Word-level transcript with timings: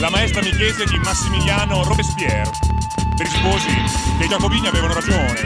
La 0.00 0.10
maestra 0.10 0.40
mi 0.42 0.50
chiese 0.50 0.84
di 0.84 0.96
Massimiliano 0.98 1.82
Robespierre. 1.82 2.52
Per 3.16 3.26
i 3.26 3.28
sposi 3.28 3.66
che 4.18 4.24
i 4.26 4.28
giacobini 4.28 4.68
avevano 4.68 4.94
ragione 4.94 5.40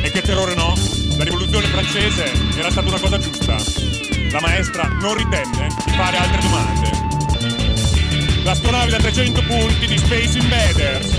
e 0.00 0.10
che 0.12 0.22
terrore 0.22 0.54
no, 0.54 0.74
la 1.16 1.24
rivoluzione 1.24 1.66
francese 1.66 2.30
era 2.56 2.70
stata 2.70 2.86
una 2.86 3.00
cosa 3.00 3.18
giusta. 3.18 3.56
La 4.30 4.40
maestra 4.40 4.86
non 5.00 5.16
ritenne 5.16 5.68
di 5.84 5.90
fare 5.90 6.16
altre 6.18 6.40
domande. 6.40 6.90
L'astronave 8.44 8.90
da 8.92 8.98
300 8.98 9.42
punti 9.42 9.86
di 9.86 9.98
Space 9.98 10.38
Invaders. 10.38 11.10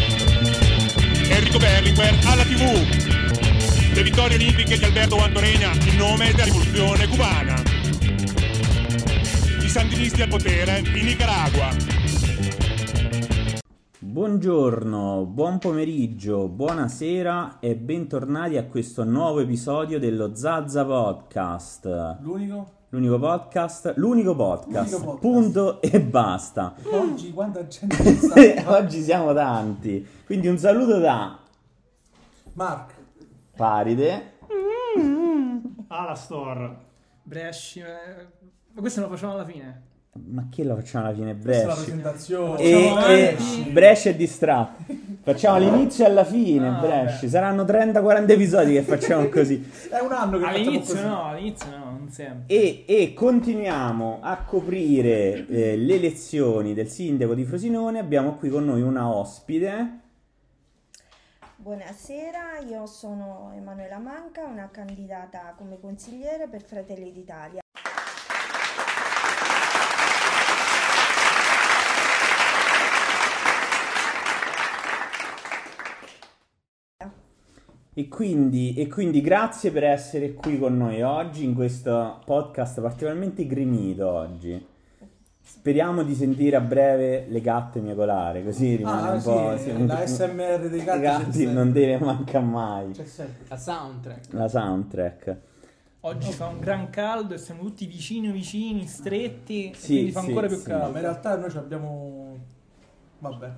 Enrico 1.28 1.58
Berlinguer 1.58 2.18
alla 2.24 2.44
TV. 2.44 2.62
Le 3.92 4.04
vittorie 4.04 4.38
olimpiche 4.38 4.78
di 4.78 4.86
Alberto 4.86 5.22
Antoregna 5.22 5.74
in 5.74 5.98
nome 5.98 6.32
della 6.32 6.46
rivoluzione 6.46 7.06
cubana. 7.08 7.62
I 9.60 9.68
sandinisti 9.68 10.22
al 10.22 10.30
potere 10.30 10.82
in 10.86 11.04
Nicaragua. 11.04 12.07
Buongiorno, 14.17 15.26
buon 15.26 15.59
pomeriggio, 15.59 16.48
buonasera 16.48 17.59
e 17.59 17.75
bentornati 17.75 18.58
a 18.58 18.66
questo 18.66 19.03
nuovo 19.03 19.41
episodio 19.41 19.99
dello 19.99 20.34
Zazza 20.34 20.84
Podcast. 20.84 22.17
L'unico? 22.22 22.67
L'unico 22.89 23.20
podcast, 23.20 23.94
l'unico 23.98 24.35
podcast, 24.35 24.91
L'unico 24.94 25.11
podcast. 25.11 25.20
punto 25.22 25.81
e 25.84 26.02
basta. 26.02 26.73
Oggi 26.94 27.31
quanta 27.31 27.67
gente 27.67 27.95
sta? 28.17 28.75
Oggi 28.75 29.03
siamo 29.03 29.35
tanti, 29.35 30.03
quindi 30.25 30.47
un 30.47 30.58
saluto 30.58 30.97
da 30.97 31.38
Mark, 32.53 32.95
Paride. 33.55 34.39
Ala 35.89 36.16
Store. 36.16 36.75
Bresci, 37.22 37.81
eh, 37.81 38.27
ma 38.72 38.81
questo 38.81 38.99
lo 38.99 39.09
facciamo 39.09 39.34
alla 39.34 39.45
fine. 39.45 39.87
Ma 40.26 40.48
che 40.52 40.63
lo 40.63 40.76
facciamo 40.76 41.05
alla 41.05 41.13
fine, 41.16 41.34
Brescia? 41.34 41.73
presentazione. 41.73 42.59
E, 42.62 42.73
Facciamo 42.94 43.05
e 43.13 43.70
Brescia 43.71 44.09
è 44.09 44.16
distratto. 44.16 44.83
Facciamo 45.22 45.55
all'inizio 45.58 46.05
e 46.05 46.08
alla 46.08 46.23
fine, 46.23 46.67
Ah, 46.69 46.80
Brescia. 46.80 47.28
Saranno 47.28 47.64
30-40 47.64 48.30
episodi 48.31 48.73
che 48.73 48.81
facciamo 48.83 49.27
così. 49.30 49.69
È 49.89 50.00
un 50.00 50.11
anno 50.11 50.38
che 50.38 50.44
facciamo 50.45 50.47
All'inizio 50.66 50.94
così. 50.95 51.05
no, 51.08 51.23
all'inizio 51.25 51.69
no, 51.69 51.83
non 51.97 52.09
sempre. 52.11 52.44
E, 52.47 52.83
e 52.88 53.14
continuiamo 53.14 54.19
a 54.22 54.38
coprire 54.38 55.45
eh, 55.47 55.75
le 55.77 55.94
elezioni 55.95 56.73
del 56.73 56.88
sindaco 56.88 57.33
di 57.33 57.44
Frosinone. 57.45 57.99
Abbiamo 57.99 58.36
qui 58.36 58.49
con 58.49 58.66
noi 58.66 58.81
una 58.81 59.08
ospite. 59.14 59.99
Buonasera, 61.59 62.59
io 62.70 62.86
sono 62.86 63.52
Emanuela 63.55 63.97
Manca, 63.97 64.45
una 64.45 64.70
candidata 64.72 65.53
come 65.58 65.80
consigliere 65.80 66.47
per 66.47 66.61
Fratelli 66.64 67.11
d'Italia. 67.11 67.59
E 77.98 78.08
quindi, 78.09 78.76
e 78.76 78.88
quindi 78.88 79.22
grazie 79.22 79.72
per 79.72 79.84
essere 79.84 80.34
qui 80.36 80.59
con 80.59 80.78
noi 80.78 81.02
oggi 81.02 81.44
in 81.44 81.56
questo 81.56 82.20
podcast 82.26 82.80
particolarmente 82.80 83.48
gremito 83.48 84.08
oggi. 84.08 84.64
Speriamo 85.42 86.04
di 86.04 86.14
sentire 86.14 86.58
a 86.58 86.59
breve 86.59 87.26
le 87.28 87.42
gatte 87.42 87.80
miagolare, 87.80 88.44
così 88.44 88.76
rimane 88.76 89.08
Ah, 89.09 89.14
un 89.14 89.20
sì, 89.20 89.30
po'... 89.30 89.58
sì, 89.58 89.86
la 89.88 90.06
SMR 90.06 90.70
dei 90.70 90.84
gatti. 90.84 91.02
gatti 91.02 91.45
non 91.52 91.72
deve 91.72 91.98
mancare 92.06 92.45
mai. 92.45 92.92
La 93.48 93.58
soundtrack. 93.58 94.34
La 94.34 94.48
soundtrack. 94.48 95.38
Oggi 96.02 96.32
fa 96.34 96.45
un 96.50 96.59
gran 96.59 96.92
caldo 96.92 97.34
e 97.34 97.39
siamo 97.39 97.64
tutti 97.64 97.88
vicini 97.88 98.30
vicini, 98.32 98.86
stretti, 98.86 99.72
Sì, 99.73 99.94
e 99.94 99.95
quindi 99.95 100.11
fa 100.11 100.22
sì, 100.22 100.28
ancora 100.28 100.48
più 100.48 100.58
sì. 100.58 100.70
No, 100.70 100.78
ma 100.78 100.84
in 100.86 100.92
caldo. 100.94 101.00
realtà 101.00 101.36
noi 101.38 101.50
ci 101.50 101.58
abbiamo... 101.58 102.38
Vabbè. 103.17 103.52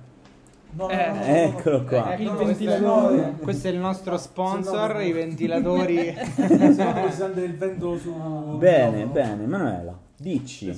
No, 0.72 0.88
Eh, 0.88 1.06
no, 1.08 1.14
no, 1.14 1.22
Eccolo 1.24 1.78
no. 1.78 1.84
qua. 1.84 2.14
Il 2.14 2.28
Ecco, 2.28 2.44
questo, 2.44 3.36
questo 3.42 3.68
è 3.68 3.70
il 3.70 3.78
nostro 3.78 4.16
sponsor, 4.16 5.02
i 5.02 5.12
ventilatori. 5.12 6.14
Il 6.16 7.56
vento 7.56 7.98
su... 7.98 8.12
Bene, 8.56 9.06
bene. 9.06 9.46
Manuela, 9.46 9.98
dici. 10.16 10.72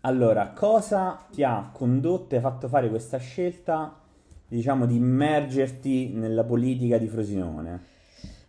Allora, 0.00 0.48
cosa 0.48 1.26
ti 1.30 1.42
ha 1.42 1.70
condotto 1.72 2.34
e 2.34 2.40
fatto 2.40 2.68
fare 2.68 2.88
questa 2.88 3.18
scelta, 3.18 3.94
diciamo, 4.48 4.86
di 4.86 4.96
immergerti 4.96 6.12
nella 6.14 6.44
politica 6.44 6.98
di 6.98 7.06
Frosinone? 7.06 7.90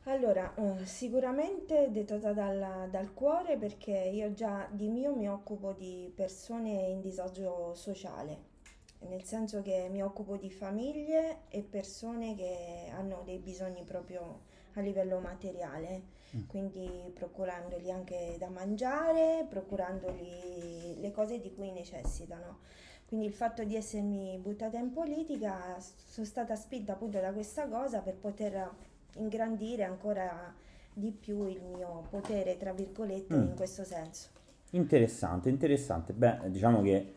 Allora, 0.06 0.53
eh, 0.56 0.85
sicuramente 0.85 1.90
dettata 1.91 2.34
dal, 2.34 2.88
dal 2.90 3.13
cuore 3.13 3.56
perché 3.57 3.91
io 4.13 4.34
già 4.34 4.68
di 4.69 4.90
mio 4.90 5.16
mi 5.16 5.30
occupo 5.30 5.74
di 5.78 6.12
persone 6.13 6.72
in 6.90 7.00
disagio 7.00 7.74
sociale, 7.74 8.51
nel 9.09 9.24
senso 9.24 9.62
che 9.62 9.88
mi 9.91 10.02
occupo 10.03 10.38
di 10.38 10.50
famiglie 10.52 11.40
e 11.50 11.62
persone 11.62 12.36
che 12.36 12.90
hanno 12.96 13.22
dei 13.25 13.38
bisogni 13.40 13.84
proprio 13.84 14.52
a 14.74 14.81
livello 14.81 15.19
materiale, 15.19 16.22
Mm. 16.36 16.47
quindi 16.47 16.90
procurandogli 17.13 17.92
anche 17.92 18.38
da 18.40 18.50
mangiare, 18.50 19.46
procurandogli 19.47 21.00
le 21.00 21.12
cose 21.12 21.40
di 21.40 21.53
cui 21.53 21.72
necessitano. 21.72 22.59
Quindi 23.06 23.28
il 23.28 23.34
fatto 23.34 23.63
di 23.63 23.75
essermi 23.75 24.40
buttata 24.40 24.80
in 24.80 24.92
politica 24.92 25.78
sono 25.80 26.25
stata 26.25 26.56
spinta 26.56 26.94
appunto 26.94 27.19
da 27.19 27.31
questa 27.31 27.68
cosa 27.68 28.00
per 28.00 28.16
poter 28.16 28.68
ingrandire 29.18 29.84
ancora 29.84 30.52
di 30.92 31.12
più 31.12 31.46
il 31.47 31.62
mio 31.62 32.08
potere, 32.09 32.58
tra 32.58 32.74
virgolette, 32.74 33.36
Mm. 33.36 33.42
in 33.50 33.56
questo 33.56 33.84
senso. 33.84 34.30
Interessante, 34.72 35.50
interessante. 35.50 36.13
Beh, 36.13 36.50
diciamo 36.50 36.81
che 36.81 37.13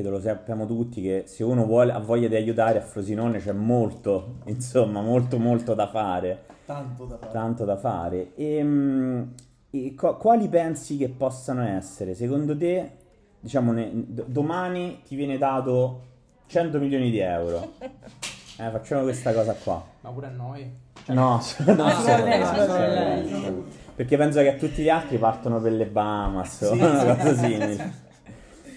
credo 0.00 0.10
lo 0.10 0.20
sappiamo 0.20 0.66
tutti 0.66 1.02
che 1.02 1.24
se 1.26 1.44
uno 1.44 1.64
vuole, 1.66 1.92
ha 1.92 1.98
voglia 1.98 2.28
di 2.28 2.34
aiutare 2.34 2.78
a 2.78 2.80
Frosinone 2.80 3.38
c'è 3.38 3.52
molto, 3.52 4.36
insomma, 4.46 5.00
molto 5.02 5.38
molto 5.38 5.74
da 5.74 5.86
fare, 5.88 6.44
Tanto 6.64 7.04
da 7.04 7.18
fare. 7.18 7.32
tanto 7.32 7.64
da 7.64 7.76
fare. 7.76 8.34
E, 8.34 9.24
e 9.70 9.94
co- 9.94 10.16
quali 10.16 10.48
pensi 10.48 10.96
che 10.96 11.08
possano 11.08 11.62
essere? 11.62 12.14
Secondo 12.14 12.56
te, 12.56 12.90
diciamo, 13.38 13.72
ne- 13.72 13.90
d- 13.92 14.24
domani 14.26 15.02
ti 15.06 15.14
viene 15.16 15.36
dato 15.38 16.02
100 16.46 16.78
milioni 16.78 17.10
di 17.10 17.18
euro. 17.18 17.72
Eh, 18.60 18.68
facciamo 18.68 19.04
questa 19.04 19.32
cosa 19.32 19.54
qua. 19.54 19.82
Ma 20.02 20.10
pure 20.10 20.26
a 20.26 20.30
noi. 20.30 20.70
No, 21.06 21.40
non 21.64 21.80
Ah, 21.80 21.90
solo 21.92 22.02
solo 22.02 22.24
lei, 22.24 22.38
lei, 22.38 22.44
solo 22.44 22.62
solo 22.66 22.78
lei. 22.78 23.30
lei. 23.30 23.64
Perché 23.94 24.16
penso 24.18 24.40
che 24.42 24.56
tutti 24.56 24.82
gli 24.82 24.90
altri 24.90 25.16
partono 25.16 25.62
per 25.62 25.72
le 25.72 25.86
Bahamas 25.86 26.60
o 26.60 26.74
Sì, 26.74 26.78
una 26.78 27.16
cosa 27.16 27.34
simile. 27.36 27.92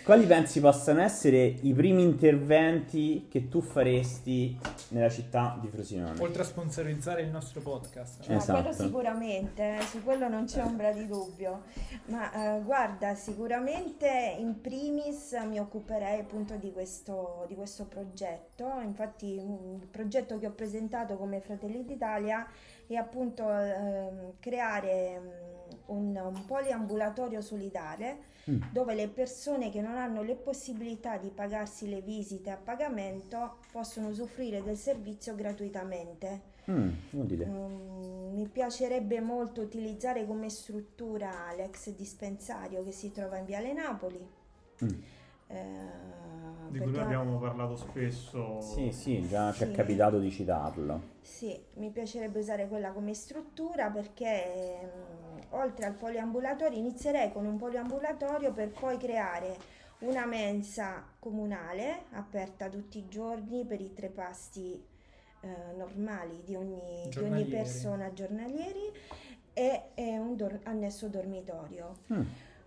Quali 0.03 0.25
pensi 0.25 0.59
possano 0.59 1.01
essere 1.01 1.45
i 1.61 1.71
primi 1.73 2.03
interventi 2.03 3.27
che 3.29 3.47
tu 3.47 3.61
faresti 3.61 4.59
nella 4.89 5.09
città 5.09 5.57
di 5.61 5.69
Frosinone? 5.69 6.19
Oltre 6.19 6.41
a 6.41 6.45
sponsorizzare 6.45 7.21
il 7.21 7.29
nostro 7.29 7.61
podcast. 7.61 8.27
No, 8.27 8.35
Esatto. 8.35 8.59
quello 8.59 8.75
sicuramente, 8.75 9.77
eh, 9.77 9.81
su 9.81 10.03
quello 10.03 10.27
non 10.27 10.43
c'è 10.43 10.61
ombra 10.61 10.91
di 10.91 11.07
dubbio. 11.07 11.61
Ma 12.07 12.57
eh, 12.57 12.61
guarda, 12.63 13.15
sicuramente 13.15 14.35
in 14.37 14.59
primis 14.59 15.31
mi 15.47 15.59
occuperei 15.59 16.19
appunto 16.19 16.55
di 16.55 16.73
questo, 16.73 17.45
di 17.47 17.55
questo 17.55 17.85
progetto. 17.85 18.81
Infatti, 18.83 19.35
il 19.35 19.87
progetto 19.89 20.37
che 20.37 20.47
ho 20.47 20.51
presentato 20.51 21.15
come 21.15 21.39
Fratelli 21.39 21.85
d'Italia 21.85 22.45
è 22.87 22.95
appunto 22.95 23.49
ehm, 23.49 24.33
creare 24.41 25.19
mm, 25.19 25.62
un, 25.87 26.15
un 26.15 26.45
poliambulatorio 26.45 27.41
solidale 27.41 28.31
Mm. 28.49 28.61
dove 28.71 28.93
le 28.93 29.07
persone 29.07 29.69
che 29.69 29.79
non 29.79 29.95
hanno 29.95 30.21
le 30.21 30.35
possibilità 30.35 31.15
di 31.15 31.29
pagarsi 31.29 31.87
le 31.87 32.01
visite 32.01 32.49
a 32.49 32.57
pagamento 32.57 33.59
possono 33.71 34.09
usufruire 34.09 34.61
del 34.61 34.75
servizio 34.75 35.33
gratuitamente. 35.33 36.41
Mm, 36.69 36.89
utile. 37.11 37.45
Mm, 37.45 38.33
mi 38.33 38.45
piacerebbe 38.49 39.21
molto 39.21 39.61
utilizzare 39.61 40.25
come 40.27 40.49
struttura 40.49 41.53
l'ex 41.55 41.89
dispensario 41.91 42.83
che 42.83 42.91
si 42.91 43.13
trova 43.13 43.37
in 43.37 43.45
Viale 43.45 43.71
Napoli. 43.71 44.27
Mm. 44.83 44.89
eh, 45.47 45.57
Di 46.67 46.79
cui 46.79 46.99
abbiamo 46.99 47.37
parlato 47.39 47.77
spesso. 47.77 48.59
Sì, 48.59 48.91
sì, 48.91 49.25
già 49.25 49.53
ci 49.53 49.63
è 49.63 49.67
Sì. 49.67 49.71
capitato 49.71 50.19
di 50.19 50.29
citarlo. 50.29 51.11
Sì, 51.21 51.57
mi 51.75 51.91
piacerebbe 51.91 52.39
usare 52.39 52.67
quella 52.67 52.91
come 52.91 53.13
struttura 53.13 53.89
perché 53.89 54.79
mm, 54.83 55.12
oltre 55.53 55.85
al 55.85 55.93
poliambulatorio 55.93 56.77
inizierei 56.77 57.31
con 57.31 57.45
un 57.45 57.57
poliambulatorio 57.57 58.51
per 58.51 58.69
poi 58.69 58.97
creare 58.97 59.81
una 59.99 60.25
mensa 60.25 61.03
comunale 61.19 62.05
aperta 62.11 62.69
tutti 62.69 62.97
i 62.97 63.07
giorni 63.07 63.65
per 63.65 63.79
i 63.79 63.93
tre 63.93 64.09
pasti 64.09 64.91
eh, 65.41 65.47
normali 65.75 66.41
di 66.43 66.55
ogni, 66.55 67.07
di 67.09 67.19
ogni 67.19 67.45
persona 67.45 68.11
giornalieri 68.13 68.91
e, 69.53 69.89
e 69.93 70.17
un 70.17 70.35
dor- 70.35 70.59
annesso 70.63 71.07
dormitorio. 71.07 71.97
Mm. 72.11 72.21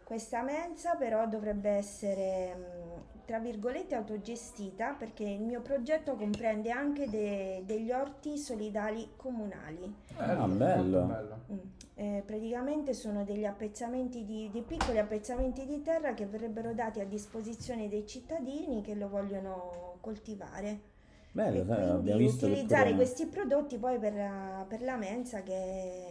Questa 0.04 0.42
mensa 0.42 0.94
però 0.94 1.26
dovrebbe 1.26 1.70
essere, 1.70 2.54
mh, 2.54 3.15
tra 3.26 3.40
virgolette, 3.40 3.96
autogestita 3.96 4.92
perché 4.92 5.24
il 5.24 5.42
mio 5.42 5.60
progetto 5.60 6.14
comprende 6.14 6.70
anche 6.70 7.10
de- 7.10 7.62
degli 7.66 7.90
orti 7.90 8.38
solidali 8.38 9.10
comunali. 9.16 9.92
Ah, 10.14 10.46
Molto 10.46 10.54
bello. 10.54 11.02
bello. 11.02 11.40
Mm. 11.52 11.58
Eh, 11.94 12.22
praticamente 12.24 12.94
sono 12.94 13.24
degli 13.24 13.44
appezzamenti 13.44 14.24
di, 14.24 14.48
dei 14.52 14.62
piccoli 14.62 14.98
appezzamenti 14.98 15.66
di 15.66 15.82
terra 15.82 16.14
che 16.14 16.26
verrebbero 16.26 16.72
dati 16.72 17.00
a 17.00 17.04
disposizione 17.04 17.88
dei 17.88 18.06
cittadini 18.06 18.80
che 18.80 18.94
lo 18.94 19.08
vogliono 19.08 19.96
coltivare. 20.00 20.94
Bello, 21.32 21.62
e 21.62 21.64
sai, 21.66 21.76
quindi 21.76 21.90
abbiamo 21.90 22.18
visto 22.18 22.46
che 22.46 22.52
utilizzare 22.52 22.94
questi 22.94 23.26
prodotti 23.26 23.76
poi 23.76 23.98
per 23.98 24.14
la, 24.14 24.64
per 24.68 24.82
la 24.82 24.96
mensa 24.96 25.42
che, 25.42 26.04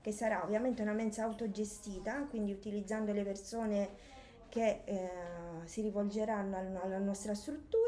che 0.00 0.12
sarà 0.12 0.42
ovviamente 0.42 0.80
una 0.80 0.94
mensa 0.94 1.24
autogestita, 1.24 2.24
quindi 2.30 2.52
utilizzando 2.52 3.12
le 3.12 3.22
persone 3.22 3.88
che 4.48 4.80
eh, 4.84 5.10
si 5.66 5.82
rivolgeranno 5.82 6.56
al- 6.56 6.80
alla 6.82 6.98
nostra 6.98 7.34
struttura. 7.34 7.78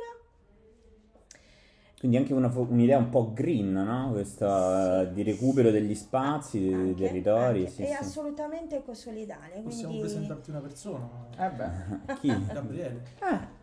Quindi 1.98 2.19
anche 2.19 2.34
una 2.34 2.50
un'idea 2.52 2.98
un 2.98 3.10
po' 3.10 3.32
green, 3.32 3.70
no? 3.74 4.10
Questa 4.10 5.04
Sì. 5.06 5.12
di 5.12 5.22
recupero 5.22 5.70
degli 5.70 5.94
spazi, 5.94 6.58
dei 6.58 6.72
Anche- 6.74 6.94
territori. 7.06 7.58
anche, 7.60 7.70
sì, 7.70 7.82
e 7.82 7.86
sì. 7.86 7.92
assolutamente 7.92 8.74
ecosolidale. 8.78 9.60
Possiamo 9.62 9.90
Quindi 9.94 9.98
presentarti 10.00 10.50
una 10.50 10.58
persona, 10.58 11.08
Eh 11.38 11.48
beh, 11.50 12.14
Chi? 12.20 12.46
Gabriele. 12.52 13.02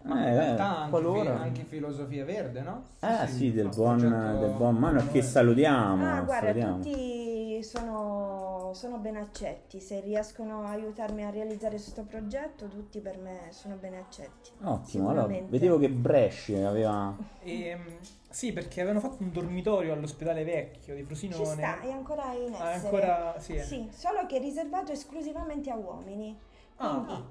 ma 0.04 0.22
in 0.22 0.28
Eh, 0.30 0.34
realtà 0.38 0.64
eh, 0.64 0.78
anche, 0.78 0.90
qualora. 0.90 1.36
fi- 1.36 1.42
anche 1.42 1.64
filosofia 1.66 2.24
verde, 2.24 2.62
no? 2.62 2.84
Eh 3.02 3.28
sì, 3.28 3.52
del 3.52 3.66
un 3.66 3.72
buon, 3.76 3.98
progetto- 3.98 4.40
del 4.40 4.52
buon 4.56 4.76
Mano 4.78 5.06
che 5.12 5.22
salutiamo. 5.22 6.06
Ah, 6.06 6.22
guarda, 6.22 6.48
salutiamo. 6.48 6.76
tutti 6.78 7.62
sono, 7.62 8.49
sono 8.74 8.98
ben 8.98 9.16
accetti. 9.18 9.80
Se 9.80 10.00
riescono 10.00 10.64
a 10.64 10.70
aiutarmi 10.72 11.24
a 11.26 11.30
realizzare 11.30 11.76
questo 11.76 12.04
progetto, 12.04 12.68
tutti 12.68 13.00
per 13.02 13.18
me 13.18 13.48
sono 13.52 13.76
ben 13.76 13.96
accetti. 13.96 14.52
Ottimo, 14.62 15.10
allora, 15.10 15.26
vedevo 15.48 15.78
che 15.80 15.90
Bresci 15.90 16.56
aveva... 16.56 17.16
Ehm, 17.44 17.98
sì, 18.30 18.52
perché 18.52 18.82
avevano 18.82 19.00
fatto 19.00 19.24
un 19.24 19.32
dormitorio 19.32 19.94
all'ospedale 19.94 20.44
vecchio 20.44 20.94
di 20.96 21.02
Ci 21.02 21.06
Frosinone. 21.06 21.46
sta, 21.46 21.80
è 21.82 21.92
ancora 21.92 22.34
in 22.34 22.54
Ah, 22.58 22.72
è 22.72 22.76
essere. 22.76 22.76
ancora 22.76 23.40
sì. 23.40 23.54
eh. 23.56 23.62
Sì, 23.64 23.90
solo 23.92 24.26
che 24.26 24.38
è 24.38 24.40
riservato 24.40 24.92
esclusivamente 24.92 25.70
a 25.70 25.76
uomini. 25.76 26.38
Ah, 26.78 26.88
Quindi, 27.06 27.24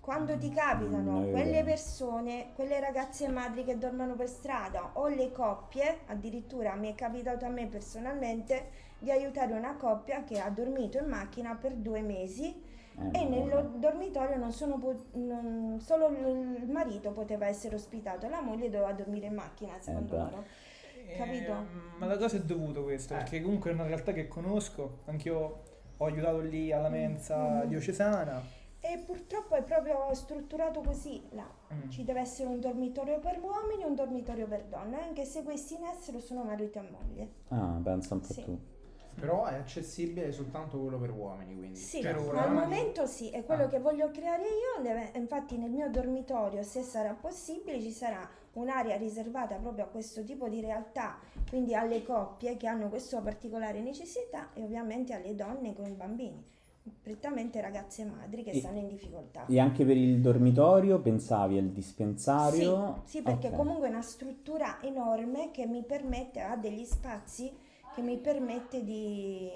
quando 0.00 0.38
ti 0.38 0.48
Mm, 0.48 0.54
capitano 0.54 1.22
è 1.22 1.30
quelle 1.30 1.62
vero. 1.62 1.64
persone, 1.64 2.52
quelle 2.54 2.80
ragazze 2.80 3.28
madri 3.28 3.64
che 3.64 3.76
dormono 3.78 4.14
per 4.14 4.28
strada 4.28 4.90
o 4.94 5.08
le 5.08 5.32
coppie, 5.32 6.00
addirittura 6.06 6.74
mi 6.74 6.90
è 6.92 6.94
capitato 6.94 7.44
a 7.44 7.48
me 7.48 7.66
personalmente 7.66 8.70
di 9.06 9.12
aiutare 9.12 9.52
una 9.52 9.76
coppia 9.76 10.24
che 10.24 10.40
ha 10.40 10.50
dormito 10.50 10.98
in 10.98 11.06
macchina 11.06 11.54
per 11.54 11.74
due 11.74 12.00
mesi 12.02 12.60
eh, 13.12 13.18
e 13.20 13.24
no, 13.24 13.44
nel 13.44 13.70
dormitorio 13.76 14.36
non 14.36 14.50
sono 14.50 14.78
po- 14.78 15.04
non- 15.12 15.78
solo 15.80 16.08
il 16.08 16.68
marito 16.68 17.12
poteva 17.12 17.46
essere 17.46 17.76
ospitato, 17.76 18.28
la 18.28 18.40
moglie 18.40 18.68
doveva 18.68 18.92
dormire 18.92 19.26
in 19.26 19.34
macchina, 19.34 19.74
secondo 19.78 20.16
beh. 20.16 20.22
loro. 20.22 20.44
Capito? 21.16 21.52
Ehm, 21.52 21.66
ma 21.98 22.06
da 22.06 22.16
cosa 22.16 22.36
è 22.36 22.40
dovuto 22.40 22.82
questo? 22.82 23.14
Eh. 23.14 23.18
Perché 23.18 23.40
comunque 23.42 23.70
è 23.70 23.74
una 23.74 23.86
realtà 23.86 24.12
che 24.12 24.26
conosco, 24.26 25.02
anch'io 25.04 25.62
ho 25.98 26.04
aiutato 26.04 26.40
lì 26.40 26.72
alla 26.72 26.88
mensa 26.88 27.62
Mm. 27.64 27.68
diocesana. 27.68 28.42
E 28.80 29.02
purtroppo 29.04 29.54
è 29.54 29.62
proprio 29.62 30.12
strutturato 30.14 30.80
così 30.80 31.22
là. 31.30 31.48
Mm. 31.74 31.88
Ci 31.90 32.02
deve 32.02 32.20
essere 32.20 32.48
un 32.48 32.58
dormitorio 32.60 33.20
per 33.20 33.38
uomini 33.40 33.82
e 33.82 33.86
un 33.86 33.94
dormitorio 33.94 34.46
per 34.48 34.64
donne, 34.64 35.00
anche 35.00 35.24
se 35.24 35.42
questi 35.44 35.74
in 35.74 35.84
essere 35.84 36.20
sono 36.20 36.42
marito 36.42 36.78
e 36.80 36.82
moglie. 36.90 37.28
Ah, 37.48 37.78
pensa 37.82 38.14
un 38.14 38.20
po' 38.20 38.32
Sì. 38.32 38.42
tu. 38.44 38.58
Però 39.18 39.46
è 39.46 39.54
accessibile 39.54 40.30
soltanto 40.30 40.78
quello 40.78 40.98
per 40.98 41.10
uomini, 41.10 41.56
quindi. 41.56 41.78
Sì, 41.78 42.00
Per 42.00 42.18
ora, 42.18 42.42
al 42.42 42.52
momento 42.52 43.06
sì, 43.06 43.30
è 43.30 43.44
quello 43.44 43.64
Ah. 43.64 43.68
che 43.68 43.78
voglio 43.80 44.10
creare 44.10 44.42
io. 44.42 44.64
infatti 45.14 45.56
nel 45.56 45.70
mio 45.70 45.88
dormitorio, 45.90 46.62
se 46.62 46.82
sarà 46.82 47.14
possibile, 47.14 47.80
ci 47.80 47.90
sarà 47.90 48.28
un'area 48.52 48.96
riservata 48.96 49.56
proprio 49.56 49.84
a 49.84 49.88
questo 49.88 50.22
tipo 50.22 50.48
di 50.48 50.60
realtà, 50.60 51.18
quindi 51.48 51.74
alle 51.74 52.02
coppie 52.02 52.56
che 52.56 52.66
hanno 52.66 52.88
questa 52.88 53.20
particolare 53.20 53.80
necessità 53.80 54.50
e 54.54 54.62
ovviamente 54.62 55.12
alle 55.14 55.34
donne 55.34 55.74
con 55.74 55.86
i 55.86 55.92
bambini, 55.94 56.42
prettamente 57.02 57.60
ragazze 57.60 58.04
madri 58.04 58.42
che 58.42 58.50
E- 58.50 58.58
stanno 58.60 58.78
in 58.78 58.86
difficoltà. 58.86 59.46
E 59.46 59.58
anche 59.58 59.84
per 59.84 59.96
il 59.96 60.20
dormitorio 60.20 61.00
pensavi 61.00 61.58
al 61.58 61.68
dispensario? 61.70 63.02
Sì, 63.04 63.16
sì, 63.18 63.22
perché 63.22 63.48
Ok. 63.48 63.56
comunque 63.56 63.88
è 63.88 63.90
una 63.90 64.02
struttura 64.02 64.78
enorme 64.82 65.50
che 65.50 65.66
mi 65.66 65.82
permette, 65.82 66.40
ha 66.40 66.56
degli 66.56 66.84
spazi 66.84 67.50
che 67.96 68.02
mi 68.02 68.18
permette 68.18 68.84
di, 68.84 69.48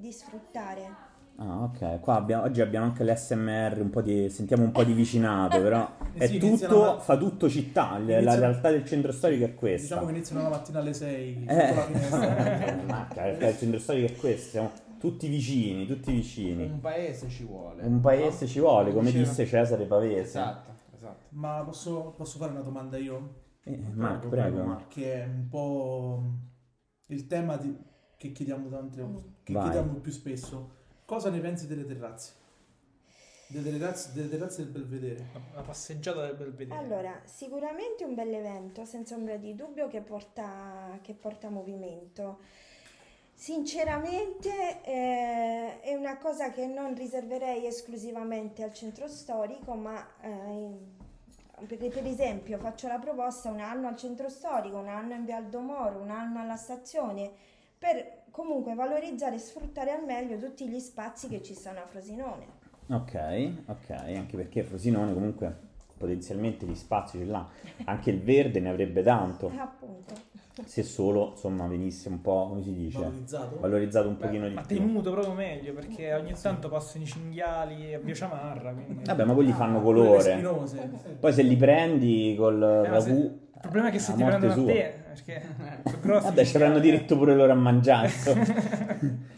di 0.00 0.10
sfruttare. 0.12 1.10
Ah, 1.36 1.62
ok. 1.64 2.00
Qua 2.00 2.16
abbiamo- 2.16 2.44
oggi 2.44 2.60
abbiamo 2.62 2.86
anche 2.86 3.04
l'SMR, 3.04 3.78
un 3.80 3.90
po' 3.90 4.00
di, 4.00 4.28
sentiamo 4.30 4.64
un 4.64 4.72
po' 4.72 4.82
di 4.84 4.92
vicinato, 4.94 5.60
però 5.60 5.86
è 6.14 6.26
sì, 6.26 6.38
tutto, 6.38 6.80
la- 6.84 6.98
fa 6.98 7.16
tutto 7.18 7.48
città, 7.50 7.98
l- 7.98 8.22
la 8.22 8.34
realtà 8.34 8.70
del 8.70 8.84
centro 8.86 9.12
storico 9.12 9.44
è 9.44 9.54
questa. 9.54 9.94
Diciamo 9.94 10.06
che 10.06 10.12
iniziano 10.16 10.42
la 10.42 10.48
mattina 10.48 10.78
alle 10.80 10.92
6 10.94 11.44
Eh. 11.46 11.74
la 11.74 11.82
finestra. 11.82 12.18
Ma 12.86 13.08
la 13.14 13.22
realtà 13.24 13.44
del 13.46 13.56
centro 13.58 13.78
storico 13.78 14.12
è 14.12 14.16
questa, 14.16 14.50
siamo 14.50 14.70
tutti 14.98 15.28
vicini, 15.28 15.86
tutti 15.86 16.12
vicini. 16.12 16.64
Un 16.64 16.80
paese 16.80 17.28
ci 17.28 17.44
vuole. 17.44 17.82
Un 17.82 18.00
paese 18.00 18.44
no? 18.44 18.50
ci 18.50 18.60
vuole, 18.60 18.92
come 18.92 19.06
Diceva- 19.10 19.24
disse 19.28 19.46
Cesare 19.46 19.84
Pavese. 19.84 20.20
Esatto, 20.20 20.70
esatto. 20.94 21.24
Ma 21.30 21.62
posso, 21.64 22.14
posso 22.16 22.38
fare 22.38 22.52
una 22.52 22.60
domanda 22.62 22.96
io? 22.98 23.40
Eh, 23.64 23.78
Marco, 23.94 24.28
Prego, 24.28 24.50
prego. 24.56 24.64
Marco. 24.68 24.84
Che 24.88 25.12
è 25.22 25.24
un 25.24 25.48
po' 25.48 26.22
il 27.06 27.26
tema 27.26 27.56
di- 27.56 27.76
che 28.16 28.32
chiediamo 28.32 28.68
tante 28.68 29.04
che 29.42 29.52
Vai. 29.52 29.64
chiediamo 29.64 29.98
più 29.98 30.12
spesso. 30.12 30.80
Cosa 31.04 31.28
ne 31.30 31.40
pensi 31.40 31.66
delle 31.66 31.84
terrazze? 31.84 32.40
Delle 33.48 33.70
terrazze, 33.70 34.12
delle 34.14 34.28
terrazze 34.30 34.62
del 34.62 34.70
Belvedere? 34.72 35.26
La 35.54 35.60
passeggiata 35.62 36.24
del 36.24 36.36
Belvedere. 36.36 36.78
Allora, 36.80 37.20
sicuramente 37.24 38.04
un 38.04 38.14
bel 38.14 38.32
evento, 38.32 38.84
senza 38.86 39.14
ombra 39.14 39.36
di 39.36 39.54
dubbio, 39.54 39.88
che 39.88 40.00
porta, 40.00 40.98
che 41.02 41.12
porta 41.14 41.50
movimento. 41.50 42.38
Sinceramente 43.34 44.82
eh, 44.84 45.80
è 45.80 45.94
una 45.94 46.16
cosa 46.18 46.50
che 46.52 46.66
non 46.66 46.94
riserverei 46.94 47.66
esclusivamente 47.66 48.62
al 48.62 48.72
centro 48.72 49.08
storico, 49.08 49.74
ma 49.74 50.06
eh, 50.20 50.28
in- 50.28 51.00
per, 51.76 51.90
per 51.90 52.06
esempio 52.06 52.58
faccio 52.58 52.88
la 52.88 52.98
proposta 52.98 53.50
un 53.50 53.60
anno 53.60 53.88
al 53.88 53.96
centro 53.96 54.28
storico, 54.28 54.78
un 54.78 54.88
anno 54.88 55.14
in 55.14 55.24
Via 55.24 55.36
Aldomoro, 55.36 55.98
un 55.98 56.10
anno 56.10 56.40
alla 56.40 56.56
stazione, 56.56 57.30
per 57.78 58.22
comunque 58.30 58.74
valorizzare 58.74 59.36
e 59.36 59.38
sfruttare 59.38 59.92
al 59.92 60.04
meglio 60.04 60.38
tutti 60.38 60.68
gli 60.68 60.78
spazi 60.78 61.28
che 61.28 61.42
ci 61.42 61.54
stanno 61.54 61.80
a 61.80 61.86
Frosinone. 61.86 62.60
Ok, 62.88 63.52
ok, 63.66 63.90
anche 63.90 64.36
perché 64.36 64.62
Frosinone 64.62 65.12
comunque 65.12 65.70
potenzialmente 65.96 66.66
gli 66.66 66.74
spazi 66.74 67.18
ce 67.18 67.24
l'ha, 67.24 67.48
anche 67.84 68.10
il 68.10 68.20
verde 68.20 68.58
ne 68.58 68.70
avrebbe 68.70 69.02
tanto, 69.02 69.52
appunto. 69.56 70.14
Se 70.64 70.82
solo 70.82 71.30
insomma 71.30 71.66
venisse 71.66 72.08
un 72.08 72.20
po', 72.20 72.48
come 72.48 72.62
si 72.62 72.74
dice, 72.74 72.98
Valorizzato? 72.98 73.58
valorizzato 73.60 74.08
un 74.08 74.16
Beh, 74.18 74.26
pochino 74.26 74.48
di 74.48 74.54
Ma 74.54 74.60
più. 74.62 74.76
tenuto 74.76 75.10
proprio 75.10 75.32
meglio 75.34 75.72
perché 75.72 76.12
ogni 76.14 76.34
tanto 76.40 76.68
passano 76.68 77.04
i 77.04 77.06
cinghiali 77.06 77.94
a 77.94 77.98
Via 77.98 78.14
Ciamarra. 78.14 78.72
Quindi... 78.72 79.04
Vabbè, 79.04 79.24
ma 79.24 79.32
quelli 79.34 79.52
fanno 79.52 79.80
Quelle 79.80 79.98
colore. 80.00 80.32
spinose. 80.32 80.90
Poi 81.18 81.32
se 81.32 81.42
li 81.42 81.56
prendi 81.56 82.34
col 82.36 82.62
Eh, 82.84 82.88
ma 82.88 83.00
se- 83.00 83.08
ragù, 83.10 83.20
Il 83.22 83.60
problema 83.60 83.88
è 83.88 83.90
che 83.92 83.98
se 83.98 84.10
la 84.10 84.16
ti 84.16 84.24
prendono 84.24 84.52
a 84.52 84.54
sua. 84.56 84.66
te, 84.66 84.94
perché 85.06 85.42
sono 85.84 85.98
grossi. 86.00 86.24
Vabbè, 86.26 86.44
ci 86.44 86.56
avranno 86.56 86.78
diritto 86.80 87.16
pure 87.16 87.34
loro 87.34 87.52
a 87.52 87.56
mangiare. 87.56 88.10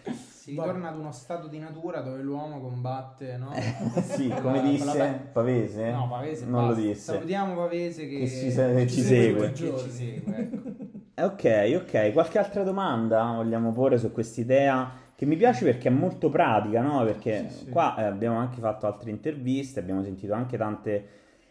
Si 0.44 0.50
ritorna 0.50 0.90
ad 0.90 0.98
uno 0.98 1.10
stato 1.10 1.46
di 1.48 1.58
natura 1.58 2.00
dove 2.02 2.20
l'uomo 2.20 2.60
combatte, 2.60 3.38
no? 3.38 3.50
sì, 4.04 4.28
Con 4.28 4.42
come 4.42 4.56
la- 4.56 4.60
con 4.60 4.64
la 4.64 4.70
disse 4.70 4.98
be- 4.98 5.28
Pavese. 5.32 5.90
No, 5.90 6.06
Pavese 6.06 6.44
non 6.44 6.66
basta. 6.66 6.68
lo 6.82 6.86
disse. 6.86 7.12
Salutiamo 7.14 7.54
Pavese 7.54 8.06
che, 8.06 8.18
Che 8.18 8.26
ci 8.28 8.50
se- 8.50 8.74
che 8.74 8.86
ci 8.86 9.00
segue 9.00 9.52
segue. 9.54 9.72
Che 9.72 9.78
ci 9.78 9.90
segue, 9.90 10.36
ecco. 10.36 10.83
Ok, 11.16 11.72
ok. 11.80 12.12
Qualche 12.12 12.38
altra 12.38 12.62
domanda 12.64 13.32
vogliamo 13.36 13.70
porre 13.72 13.98
su 13.98 14.10
quest'idea 14.10 14.90
che 15.14 15.26
mi 15.26 15.36
piace 15.36 15.64
perché 15.64 15.88
è 15.88 15.92
molto 15.92 16.28
pratica, 16.28 16.80
no? 16.80 17.04
Perché 17.04 17.48
Sì, 17.50 17.56
sì. 17.64 17.68
qua 17.68 17.94
eh, 17.96 18.02
abbiamo 18.04 18.36
anche 18.38 18.60
fatto 18.60 18.86
altre 18.86 19.10
interviste, 19.10 19.78
abbiamo 19.78 20.02
sentito 20.02 20.32
anche 20.32 20.56
tante, 20.56 21.08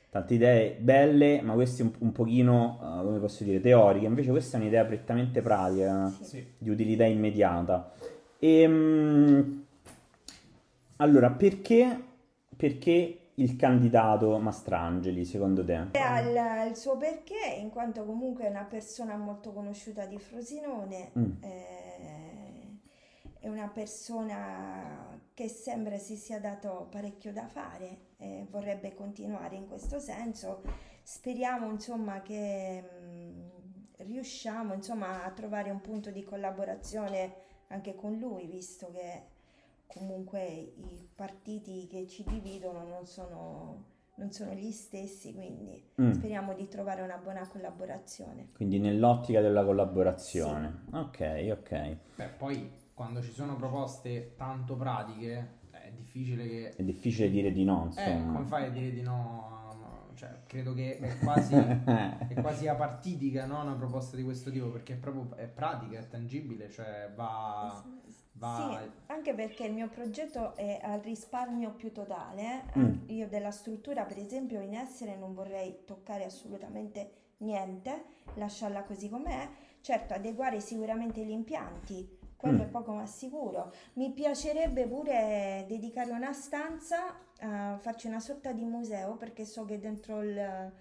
tante 0.10 0.34
idee 0.34 0.76
belle, 0.80 1.42
ma 1.42 1.54
queste 1.54 1.82
un, 1.84 1.92
un 2.00 2.12
pochino, 2.12 2.78
eh, 2.82 3.04
come 3.06 3.20
posso 3.20 3.46
dire, 3.46 3.62
teoriche. 3.62 4.06
Invece 4.06 4.32
questa 4.32 4.58
è 4.58 4.60
un'idea 4.60 4.84
prettamente 4.84 5.42
pratica, 5.42 6.12
Sì. 6.22 6.46
di 6.58 6.70
utilità 6.70 7.06
immediata. 7.06 7.94
Ehm, 8.40 9.64
allora, 10.98 11.30
perché, 11.32 11.98
perché 12.56 13.18
il 13.36 13.56
candidato 13.56 14.38
Mastrangeli, 14.40 15.26
secondo 15.26 15.64
te? 15.64 15.88
Ha 15.94 16.20
il, 16.20 16.70
il 16.70 16.76
suo 16.76 16.98
perché, 16.98 17.56
in 17.60 17.70
quanto 17.70 18.06
comunque 18.06 18.46
è 18.46 18.50
una 18.50 18.66
persona 18.66 19.16
molto 19.16 19.52
conosciuta 19.52 20.06
di 20.06 20.20
Frosinone, 20.20 21.12
Mm. 21.18 21.32
eh, 21.42 22.78
è 23.40 23.48
una 23.50 23.68
persona 23.68 25.20
che 25.34 25.48
sembra 25.50 25.98
si 25.98 26.16
sia 26.16 26.40
dato 26.40 26.88
parecchio 26.90 27.34
da 27.34 27.48
fare 27.48 28.12
e 28.18 28.48
vorrebbe 28.50 28.94
continuare 28.94 29.56
in 29.56 29.68
questo 29.68 30.00
senso. 30.00 30.62
Speriamo 31.02 31.70
insomma 31.70 32.22
che 32.22 32.84
mm, 33.02 33.48
riusciamo 33.98 34.74
insomma 34.74 35.24
a 35.26 35.32
trovare 35.32 35.72
un 35.72 35.82
punto 35.82 36.10
di 36.12 36.24
collaborazione 36.24 37.34
anche 37.68 37.96
con 37.96 38.18
lui, 38.18 38.46
visto 38.46 38.90
che 38.92 39.24
comunque 39.94 40.44
i 40.46 41.08
partiti 41.16 41.88
che 41.88 42.08
ci 42.08 42.24
dividono 42.28 42.84
non 42.88 43.06
sono, 43.06 43.84
non 44.16 44.32
sono 44.32 44.54
gli 44.54 44.72
stessi, 44.72 45.34
quindi 45.34 45.82
Mm. 46.02 46.12
speriamo 46.12 46.54
di 46.56 46.68
trovare 46.68 47.02
una 47.04 47.18
buona 47.18 47.48
collaborazione. 47.48 48.50
Quindi 48.56 48.80
nell'ottica 48.80 49.42
della 49.42 49.64
collaborazione. 49.64 50.86
Ok, 50.92 51.50
ok. 51.52 51.98
Beh, 52.16 52.28
poi 52.38 52.72
quando 52.94 53.22
ci 53.22 53.32
sono 53.32 53.56
proposte 53.56 54.34
tanto 54.36 54.76
pratiche 54.76 55.60
è 55.72 55.92
difficile 55.92 56.48
che... 56.48 56.70
È 56.76 56.84
difficile 56.84 57.30
dire 57.30 57.52
di 57.52 57.64
no, 57.64 57.92
Eh, 57.96 58.04
come 58.04 58.16
insomma. 58.18 58.44
fai 58.46 58.66
a 58.66 58.70
dire 58.70 58.92
di 58.92 59.02
no? 59.02 59.52
Cioè, 60.16 60.42
credo 60.48 60.74
che 60.74 60.98
è 61.00 61.18
quasi, 61.24 61.54
è 61.56 62.34
quasi 62.40 62.68
apartitica 62.68 63.46
no? 63.46 63.62
una 63.62 63.74
proposta 63.76 64.16
di 64.16 64.24
questo 64.24 64.52
tipo 64.52 64.68
perché 64.70 64.94
è 64.94 64.98
proprio 64.98 65.36
è 65.36 65.48
pratica, 65.48 66.00
è 66.00 66.08
tangibile, 66.08 66.70
cioè 66.70 67.12
va... 67.16 67.82
va 67.84 67.84
Sì, 67.84 68.12
anche 69.08 69.34
perché 69.34 69.66
il 69.66 69.74
mio 69.74 69.88
progetto 69.90 70.56
è 70.56 70.80
al 70.82 71.00
risparmio 71.00 71.72
più 71.72 71.92
totale. 71.92 72.64
eh. 72.74 72.80
Mm. 72.80 72.94
Io 73.10 73.28
della 73.28 73.52
struttura, 73.52 74.04
per 74.06 74.18
esempio, 74.18 74.60
in 74.62 74.74
essere 74.76 75.16
non 75.16 75.34
vorrei 75.34 75.84
toccare 75.86 76.26
assolutamente 76.26 77.12
niente, 77.38 78.04
lasciarla 78.36 78.84
così 78.84 79.10
com'è. 79.10 79.48
Certo, 79.82 80.14
adeguare 80.14 80.60
sicuramente 80.62 81.24
gli 81.24 81.32
impianti, 81.32 82.18
quello 82.36 82.64
Mm. 82.64 82.66
è 82.66 82.68
poco 82.68 82.94
ma 82.94 83.06
sicuro. 83.06 83.72
Mi 83.94 84.12
piacerebbe 84.12 84.88
pure 84.88 85.66
dedicare 85.68 86.12
una 86.12 86.34
stanza 86.34 87.20
a 87.40 87.78
farci 87.78 88.08
una 88.08 88.20
sorta 88.22 88.52
di 88.54 88.64
museo 88.64 89.16
perché 89.18 89.44
so 89.46 89.66
che 89.66 89.78
dentro 89.80 90.22
il, 90.22 90.72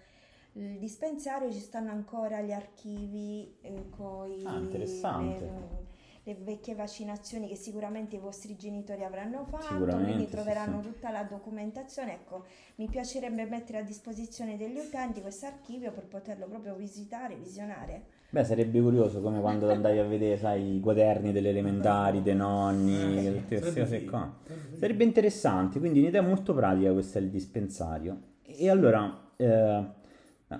il 0.52 0.78
dispensario 0.78 1.50
ci 1.50 1.58
stanno 1.58 1.90
ancora 1.90 2.40
gli 2.40 2.52
archivi 2.52 3.56
eh, 3.62 3.88
con 3.90 4.30
Ah, 4.46 4.58
interessante. 4.58 5.44
le, 5.44 5.90
le 6.24 6.36
vecchie 6.36 6.74
vaccinazioni 6.76 7.48
che 7.48 7.56
sicuramente 7.56 8.14
i 8.16 8.20
vostri 8.20 8.56
genitori 8.56 9.02
avranno 9.02 9.44
fatto, 9.44 9.64
Sicuramente, 9.74 10.04
quindi 10.04 10.24
sì, 10.26 10.30
troveranno 10.30 10.80
sì. 10.80 10.88
tutta 10.88 11.10
la 11.10 11.24
documentazione. 11.24 12.12
Ecco, 12.14 12.44
mi 12.76 12.88
piacerebbe 12.88 13.44
mettere 13.46 13.78
a 13.78 13.82
disposizione 13.82 14.56
degli 14.56 14.78
utenti 14.78 15.20
questo 15.20 15.46
archivio 15.46 15.90
per 15.92 16.04
poterlo 16.06 16.46
proprio 16.46 16.76
visitare, 16.76 17.34
visionare. 17.34 18.02
Beh, 18.30 18.44
sarebbe 18.44 18.80
curioso 18.80 19.20
come 19.20 19.40
quando 19.40 19.70
andavi 19.70 19.98
a 19.98 20.04
vedere, 20.04 20.38
sai, 20.38 20.76
i 20.76 20.80
quaderni 20.80 21.32
delle 21.32 21.50
elementari, 21.50 22.22
dei 22.22 22.36
nonni, 22.36 23.26
Eh, 23.26 23.32
tutte 23.32 23.58
queste 23.58 23.70
sarebbe 23.70 23.80
cose 23.80 24.04
qua. 24.04 24.38
sarebbe 24.78 25.04
interessante, 25.04 25.78
quindi 25.80 25.98
un'idea 26.00 26.22
molto 26.22 26.54
pratica 26.54 26.92
questa 26.92 27.18
del 27.18 27.30
dispensario. 27.30 28.20
E 28.42 28.70
allora, 28.70 29.32
eh, 29.36 29.84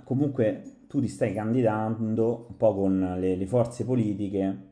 comunque, 0.05 0.81
tu 0.87 1.01
ti 1.01 1.09
stai 1.09 1.33
candidando 1.33 2.47
un 2.51 2.57
po' 2.57 2.75
con 2.75 3.17
le, 3.19 3.37
le 3.37 3.47
forze 3.47 3.85
politiche 3.85 4.71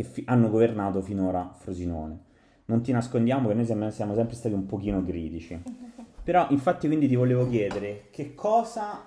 che 0.00 0.04
fi- 0.04 0.24
hanno 0.26 0.48
governato 0.48 1.02
finora 1.02 1.52
Frosinone. 1.58 2.18
Non 2.66 2.82
ti 2.82 2.90
nascondiamo 2.92 3.48
che 3.48 3.54
noi 3.54 3.66
siamo, 3.66 3.90
siamo 3.90 4.14
sempre 4.14 4.34
stati 4.34 4.54
un 4.54 4.64
pochino 4.64 5.04
critici. 5.04 5.60
Però, 6.24 6.46
infatti, 6.50 6.86
quindi 6.86 7.06
ti 7.06 7.16
volevo 7.16 7.48
chiedere 7.48 8.08
che 8.10 8.34
cosa, 8.34 9.02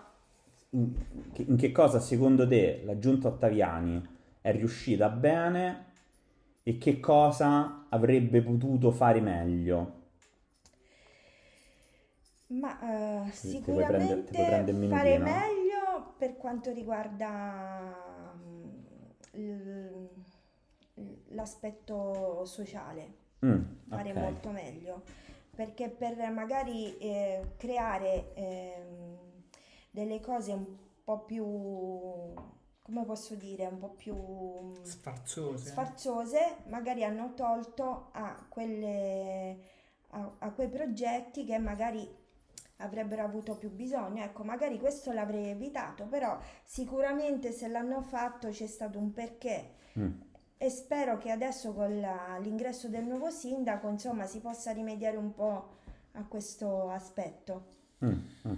in 0.71 0.93
che, 1.31 1.45
in 1.47 1.55
che 1.55 1.71
cosa 1.71 1.99
secondo 1.99 2.47
te 2.47 2.81
la 2.85 2.99
giunta 2.99 3.29
Ottaviani 3.29 4.05
è 4.41 4.51
riuscita 4.51 5.09
bene 5.09 5.85
e 6.63 6.77
che 6.77 6.99
cosa 6.99 7.85
avrebbe 7.89 8.41
potuto 8.41 8.91
fare 8.91 9.19
meglio? 9.19 10.01
Ma 12.47 12.77
ti 13.31 13.31
sicuramente 13.31 14.31
prendere 14.31 14.87
fare 14.87 15.17
meglio 15.17 16.13
per 16.17 16.37
quanto 16.37 16.71
riguarda 16.71 18.35
mm, 18.37 18.63
il- 19.33 20.09
l'aspetto 21.29 22.45
sociale. 22.45 23.21
Mm, 23.45 23.61
fare 23.89 24.11
ok. 24.11 24.15
molto 24.17 24.49
meglio 24.51 25.01
perché 25.53 25.89
per 25.89 26.15
magari 26.31 26.97
eh, 26.97 27.55
creare 27.57 28.33
ehm, 28.35 29.17
delle 29.91 30.19
cose 30.21 30.53
un 30.53 30.65
po' 31.03 31.19
più 31.25 31.43
come 32.81 33.05
posso 33.05 33.35
dire 33.35 33.65
un 33.65 33.77
po' 33.79 33.89
più 33.89 34.15
Sfarzose. 34.83 35.69
sfarzose 35.71 36.55
magari 36.67 37.03
hanno 37.03 37.33
tolto 37.33 38.09
a 38.13 38.45
quelle 38.47 39.57
a, 40.11 40.35
a 40.39 40.51
quei 40.51 40.69
progetti 40.69 41.43
che 41.45 41.57
magari 41.57 42.07
avrebbero 42.77 43.23
avuto 43.23 43.55
più 43.57 43.69
bisogno 43.71 44.23
ecco 44.23 44.43
magari 44.43 44.79
questo 44.79 45.11
l'avrei 45.11 45.49
evitato 45.49 46.05
però 46.05 46.37
sicuramente 46.63 47.51
se 47.51 47.67
l'hanno 47.67 48.01
fatto 48.01 48.49
c'è 48.49 48.67
stato 48.67 48.97
un 48.99 49.11
perché 49.11 49.81
Mm. 49.99 50.09
E 50.63 50.69
spero 50.69 51.17
che 51.17 51.29
adesso 51.29 51.73
con 51.73 51.99
la- 51.99 52.37
l'ingresso 52.41 52.87
del 52.87 53.03
nuovo 53.03 53.29
sindaco, 53.29 53.89
insomma, 53.89 54.25
si 54.25 54.39
possa 54.39 54.71
rimediare 54.71 55.17
un 55.17 55.33
po' 55.33 55.75
a 56.13 56.23
questo 56.23 56.89
aspetto. 56.89 57.65
Mm, 58.05 58.11
mm. 58.47 58.53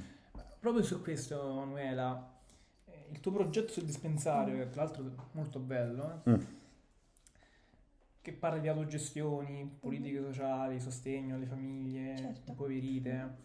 Proprio 0.60 0.84
su 0.84 1.02
questo, 1.02 1.52
Manuela, 1.56 2.32
eh, 2.86 3.08
il 3.10 3.20
tuo 3.20 3.32
progetto 3.32 3.72
sul 3.72 3.86
dispensario, 3.86 4.56
che 4.56 4.70
tra 4.70 4.84
l'altro 4.84 5.04
è 5.04 5.10
molto 5.32 5.58
bello, 5.58 6.22
eh, 6.26 6.30
Mm. 6.30 6.42
che 8.22 8.34
parla 8.34 8.60
di 8.60 8.68
autogestioni, 8.68 9.78
politiche 9.80 10.22
sociali, 10.22 10.80
sostegno 10.80 11.34
alle 11.36 11.48
famiglie 11.48 12.18
Certo. 12.18 12.50
impoverite, 12.52 13.36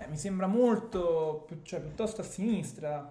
eh, 0.00 0.06
mi 0.08 0.18
sembra 0.18 0.46
molto, 0.46 1.46
cioè 1.62 1.80
piuttosto 1.80 2.20
a 2.20 2.24
sinistra 2.24 3.10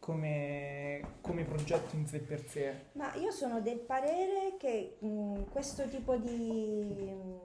come, 0.00 1.18
come 1.20 1.44
progetto 1.44 1.94
in 1.94 2.06
sé 2.06 2.18
per 2.20 2.44
sé. 2.48 2.86
Ma 2.94 3.14
io 3.14 3.30
sono 3.30 3.60
del 3.60 3.78
parere 3.78 4.56
che 4.58 4.96
mh, 5.00 5.44
questo 5.50 5.86
tipo 5.88 6.16
di, 6.16 7.12
mh, 7.14 7.38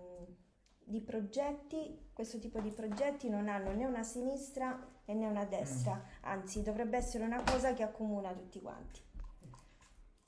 di 0.85 1.01
progetti, 1.01 2.09
questo 2.13 2.39
tipo 2.39 2.59
di 2.61 2.71
progetti 2.71 3.29
non 3.29 3.47
hanno 3.49 3.71
né 3.73 3.85
una 3.85 4.03
sinistra 4.03 4.93
e 5.05 5.13
né 5.13 5.27
una 5.27 5.45
destra, 5.45 6.01
anzi 6.21 6.63
dovrebbe 6.63 6.97
essere 6.97 7.25
una 7.25 7.43
cosa 7.43 7.73
che 7.73 7.83
accomuna 7.83 8.31
tutti 8.33 8.59
quanti. 8.61 9.01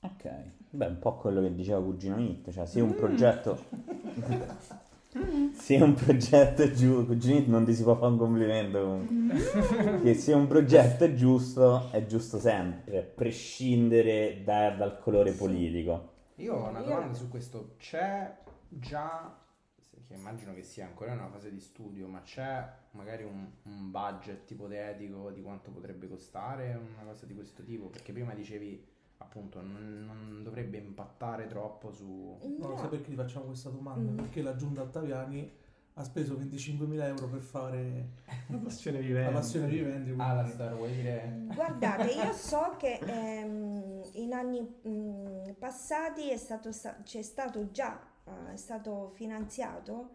Ok, 0.00 0.30
beh, 0.70 0.86
un 0.86 0.98
po' 1.00 1.16
quello 1.16 1.40
che 1.40 1.52
diceva 1.54 1.82
Cugino 1.82 2.18
Hit, 2.20 2.52
cioè 2.52 2.66
se 2.66 2.80
un 2.80 2.90
Mm. 2.90 2.96
progetto... 2.96 3.64
se 5.52 5.76
un 5.76 5.94
progetto 5.94 6.62
è 6.62 6.70
giusto, 6.70 7.16
non 7.46 7.64
ti 7.64 7.74
si 7.74 7.82
può 7.82 7.96
fare 7.96 8.12
un 8.12 8.18
complimento 8.18 8.80
comunque, 8.80 10.00
che 10.02 10.14
se 10.14 10.32
un 10.32 10.46
progetto 10.46 11.04
è 11.04 11.14
giusto, 11.14 11.90
è 11.90 12.04
giusto 12.06 12.38
sempre, 12.38 12.98
a 12.98 13.02
prescindere 13.02 14.42
da- 14.44 14.70
dal 14.70 14.98
colore 14.98 15.32
politico. 15.32 16.16
Io 16.36 16.54
ho 16.54 16.68
una 16.68 16.82
domanda 16.82 17.14
su 17.14 17.28
questo. 17.28 17.74
C'è 17.78 18.32
già, 18.68 19.36
che 20.06 20.14
immagino 20.14 20.54
che 20.54 20.62
sia 20.62 20.86
ancora 20.86 21.12
in 21.12 21.18
una 21.18 21.28
fase 21.28 21.50
di 21.50 21.60
studio, 21.60 22.06
ma 22.06 22.22
c'è 22.22 22.64
magari 22.92 23.24
un, 23.24 23.46
un 23.64 23.90
budget 23.90 24.50
ipotetico 24.50 25.30
di 25.30 25.42
quanto 25.42 25.70
potrebbe 25.70 26.08
costare 26.08 26.78
una 26.94 27.10
cosa 27.10 27.26
di 27.26 27.34
questo 27.34 27.62
tipo? 27.62 27.86
Perché 27.86 28.12
prima 28.12 28.34
dicevi 28.34 28.96
appunto 29.28 29.60
non, 29.60 30.04
non 30.06 30.42
dovrebbe 30.42 30.78
impattare 30.78 31.46
troppo 31.46 31.92
su... 31.92 32.38
Non 32.40 32.56
lo 32.60 32.74
No. 32.74 32.76
sai 32.78 32.88
perché 32.88 33.10
ti 33.10 33.14
facciamo 33.14 33.44
questa 33.46 33.68
domanda? 33.68 34.10
Mm. 34.10 34.16
Perché 34.16 34.40
la 34.42 34.56
giunta 34.56 34.80
Ottaviani 34.82 35.52
ha 35.94 36.04
speso 36.04 36.34
25.000 36.34 37.02
euro 37.04 37.26
per 37.26 37.40
fare 37.40 38.08
La 38.48 38.56
passione 38.58 39.00
la 39.00 39.06
vivente. 39.06 39.32
passione 39.32 39.66
vivente. 39.68 40.14
Ah, 40.16 40.32
la 40.32 40.46
star, 40.46 40.74
vuoi 40.76 40.92
dire... 40.94 41.42
Guardate, 41.54 42.10
io 42.12 42.32
so 42.32 42.74
che 42.78 42.98
ehm, 43.02 44.02
in 44.12 44.32
anni 44.32 44.60
mh, 44.60 45.52
passati 45.58 46.30
è 46.30 46.36
stato, 46.36 46.72
sta- 46.72 46.96
c'è 47.02 47.20
stato 47.22 47.70
già, 47.70 48.00
eh, 48.24 48.52
è 48.52 48.56
stato 48.56 49.10
finanziato 49.14 50.10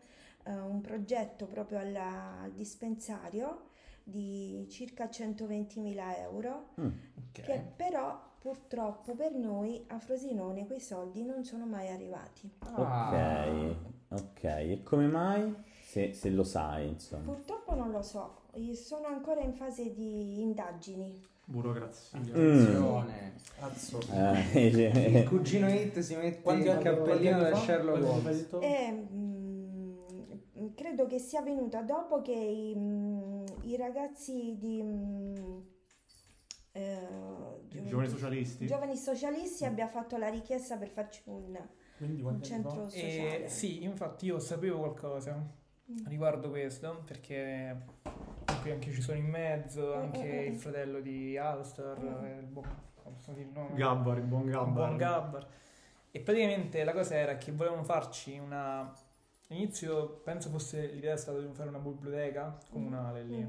eh, 0.46 0.54
un 0.58 0.82
progetto 0.82 1.46
proprio 1.46 1.80
alla- 1.80 2.40
al 2.42 2.52
dispensario 2.54 3.68
di 4.06 4.66
circa 4.70 5.06
120.000 5.10 6.18
euro, 6.18 6.70
Mm. 6.82 6.86
Ok. 6.86 7.42
che 7.42 7.62
però 7.76 8.32
purtroppo 8.44 9.16
per 9.16 9.32
noi 9.32 9.86
a 9.88 10.00
Frosinone 10.00 10.68
quei 10.68 10.82
soldi 10.82 11.24
non 11.24 11.46
sono 11.46 11.66
mai 11.66 11.88
arrivati. 11.88 12.52
Ah. 12.76 13.46
Ok, 14.10 14.22
ok, 14.22 14.44
e 14.44 14.82
come 14.84 15.08
mai? 15.08 15.56
Se, 15.82 16.12
se 16.12 16.30
lo 16.30 16.44
sai, 16.44 16.90
insomma. 16.90 17.24
Purtroppo 17.24 17.74
non 17.74 17.90
lo 17.92 18.02
so, 18.02 18.42
io 18.56 18.74
sono 18.74 19.08
ancora 19.08 19.40
in 19.40 19.54
fase 19.54 19.94
di 19.94 20.42
indagini. 20.42 21.22
Burocrazia. 21.46 22.20
Mm. 22.20 23.08
Eh, 24.12 24.66
Il 24.68 25.28
cugino 25.28 25.70
Hit 25.70 26.00
si 26.00 26.16
mette 26.16 26.42
Quanti 26.42 26.68
il 26.68 26.78
cappellino 26.80 27.46
fa? 27.46 27.56
Sherlock 27.56 28.04
Holmes. 28.04 28.38
detto? 28.38 28.60
E, 28.60 28.92
mm, 28.92 29.96
credo 30.76 31.08
che 31.08 31.20
sia 31.20 31.42
venuta 31.42 31.82
dopo 31.82 32.22
che 32.22 32.34
i, 32.34 32.74
mm, 32.76 33.46
i 33.62 33.78
ragazzi 33.78 34.58
di 34.58 34.82
mm, 34.84 35.34
eh, 36.74 37.62
Giovani 37.88 38.08
socialisti. 38.10 38.66
giovani 38.66 38.96
socialisti 38.98 39.66
abbia 39.66 39.88
fatto 39.88 40.18
la 40.18 40.30
richiesta 40.30 40.78
per 40.78 40.90
farci 40.90 41.22
un, 41.26 41.58
un 42.00 42.08
anni 42.18 42.22
fa? 42.22 42.46
centro 42.46 42.90
E 42.90 42.90
sociale. 42.90 43.50
sì, 43.50 43.84
infatti 43.84 44.26
io 44.26 44.40
sapevo 44.40 44.80
qualcosa 44.80 45.62
Mm. 45.92 46.06
riguardo 46.08 46.50
questo, 46.50 47.04
perché 47.06 47.76
qui 48.62 48.72
anche 48.72 48.90
ci 48.94 49.02
sono 49.02 49.18
in 49.18 49.26
mezzo, 49.26 49.94
anche 49.94 50.24
Mm, 50.26 50.32
mm, 50.32 50.46
il 50.48 50.52
mm. 50.54 50.56
fratello 50.56 51.00
di 51.02 51.38
Alistair, 51.38 52.00
Mm. 52.00 52.26
eh, 52.26 52.40
il 52.40 52.46
dire 53.34 53.42
il 53.42 53.48
nome? 53.54 53.76
Gabbar, 53.76 54.18
il 54.18 54.24
buon 54.24 54.44
Il 54.46 54.50
Gabbar. 54.52 54.74
buon 54.74 54.98
Gabbar. 54.98 55.48
E 56.10 56.20
praticamente 56.22 56.84
la 56.86 56.94
cosa 56.94 57.16
era 57.16 57.38
che 57.38 57.52
volevano 57.52 57.84
farci 57.84 58.38
una 58.38 58.94
all'inizio 59.50 60.22
penso 60.24 60.50
fosse 60.50 60.88
l'idea 60.88 61.14
è 61.14 61.18
stata 61.18 61.40
di 61.40 61.54
fare 61.54 61.68
una 61.70 61.80
biblioteca 61.80 62.58
comunale 62.72 63.24
lì. 63.24 63.46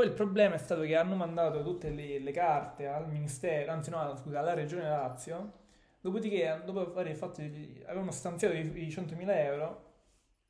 Poi 0.00 0.08
il 0.08 0.14
problema 0.14 0.54
è 0.54 0.58
stato 0.58 0.80
che 0.80 0.96
hanno 0.96 1.14
mandato 1.14 1.62
tutte 1.62 1.90
le, 1.90 2.20
le 2.20 2.32
carte 2.32 2.86
al 2.86 3.06
ministero, 3.06 3.70
anzi 3.70 3.90
no, 3.90 4.16
scusa, 4.16 4.38
alla 4.38 4.54
regione 4.54 4.88
Lazio, 4.88 5.52
dopodiché 6.00 6.62
dopo 6.64 6.98
aver 6.98 7.14
fatto, 7.14 7.42
avevano 7.42 8.10
stanziato 8.10 8.54
i, 8.54 8.60
i 8.60 8.88
100.000 8.88 9.28
euro, 9.28 9.84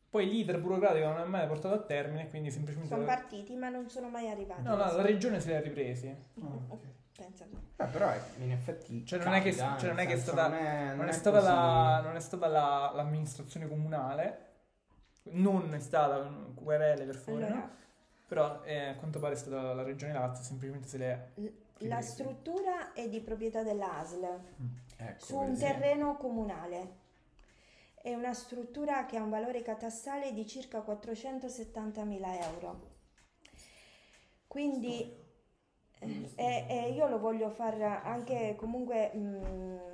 poi 0.08 0.28
l'iter 0.28 0.60
burocratico 0.60 1.04
non 1.08 1.18
è 1.18 1.24
mai 1.24 1.48
portato 1.48 1.74
a 1.74 1.80
termine, 1.80 2.28
quindi 2.28 2.52
semplicemente... 2.52 2.94
Sono 2.94 3.04
partiti 3.04 3.56
ma 3.56 3.70
non 3.70 3.88
sono 3.88 4.08
mai 4.08 4.30
arrivati. 4.30 4.62
No, 4.62 4.76
no, 4.76 4.92
la 4.92 5.02
regione 5.02 5.40
se 5.40 5.48
li 5.48 5.54
ha 5.56 5.60
ripresi. 5.60 6.06
Ah, 6.06 6.46
ok. 6.68 6.84
Pensa 7.16 7.44
tu. 7.46 7.58
Beh, 7.74 7.86
però 7.86 8.08
in 8.38 8.52
effetti 8.52 9.04
Cioè, 9.04 9.18
non 9.24 9.32
è 9.32 9.42
che- 9.42 9.50
capita, 9.52 9.78
cioè, 9.80 9.88
non 9.88 9.98
è 9.98 10.06
che 10.06 10.12
è 10.12 10.16
stata- 10.16 10.46
non 10.46 10.58
è, 10.58 10.84
Non 10.90 10.96
non 10.98 11.06
è 11.06 11.08
è 11.08 11.12
stata, 11.12 11.40
la, 11.40 12.00
non 12.04 12.14
è 12.14 12.20
stata 12.20 12.46
la- 12.46 12.92
l'amministrazione 12.94 13.66
comunale, 13.66 14.46
non 15.24 15.74
è 15.74 15.80
stata 15.80 16.22
querele 16.54 17.04
per 17.04 17.16
favore, 17.16 17.46
Allora, 17.46 17.60
no? 17.60 17.78
Però 18.30 18.62
eh, 18.62 18.90
a 18.90 18.94
quanto 18.94 19.18
pare 19.18 19.34
è 19.34 19.36
stata 19.36 19.74
la 19.74 19.82
regione 19.82 20.12
Lazio, 20.12 20.44
semplicemente 20.44 20.86
se 20.86 20.98
le 20.98 21.32
la 21.78 22.00
struttura 22.00 22.92
è 22.92 23.08
di 23.08 23.20
proprietà 23.20 23.64
dell'ASL 23.64 24.40
Ecco, 24.98 25.24
su 25.24 25.36
un 25.36 25.58
terreno 25.58 26.16
comunale. 26.16 26.98
È 27.94 28.14
una 28.14 28.32
struttura 28.32 29.04
che 29.06 29.16
ha 29.16 29.22
un 29.24 29.30
valore 29.30 29.62
catastale 29.62 30.32
di 30.32 30.46
circa 30.46 30.78
470.000 30.78 32.42
euro. 32.52 32.88
Quindi 34.46 35.12
eh, 35.98 36.30
e- 36.36 36.66
e 36.68 36.90
io 36.92 37.08
lo 37.08 37.18
voglio 37.18 37.50
far 37.50 37.80
anche 38.04 38.54
comunque 38.56 39.10
mh, 39.12 39.89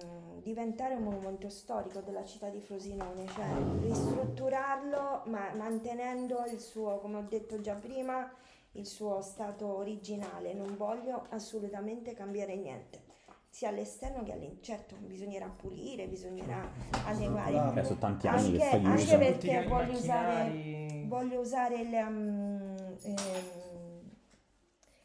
diventare 0.51 0.95
un 0.95 1.03
monumento 1.03 1.49
storico 1.49 1.99
della 2.03 2.25
città 2.25 2.49
di 2.49 2.61
Frosinone, 2.61 3.27
cioè 3.35 3.49
ristrutturarlo 3.81 5.23
ma 5.27 5.53
mantenendo 5.57 6.45
il 6.53 6.61
suo, 6.61 6.99
come 7.01 7.17
ho 7.19 7.27
detto 7.29 7.61
già 7.61 7.75
prima, 7.75 8.31
il 8.73 8.87
suo 8.87 9.21
stato 9.23 9.77
originale. 9.77 10.55
Non 10.55 10.77
voglio 10.77 11.27
assolutamente 11.31 12.15
cambiare 12.15 12.55
niente, 12.55 13.01
sia 13.49 13.71
all'esterno 13.71 14.23
che 14.23 14.33
all'interno. 14.35 14.63
Certo, 14.63 14.95
bisognerà 15.01 15.49
pulire, 15.49 16.07
bisognerà 16.07 16.71
adeguare. 17.07 17.81
Eh, 17.81 17.85
sono 17.85 17.99
tanti 17.99 18.29
anni 18.29 18.53
che 18.57 18.63
Anche- 18.63 18.77
fai 18.79 18.85
anche 18.85 19.03
Tutti 19.03 19.17
perché 19.49 19.67
voglio 19.69 19.93
usare- 19.99 20.85
Voglio 21.07 21.39
usare 21.41 21.85
le, 21.85 22.03
um, 22.03 22.75
ehm, 23.03 23.17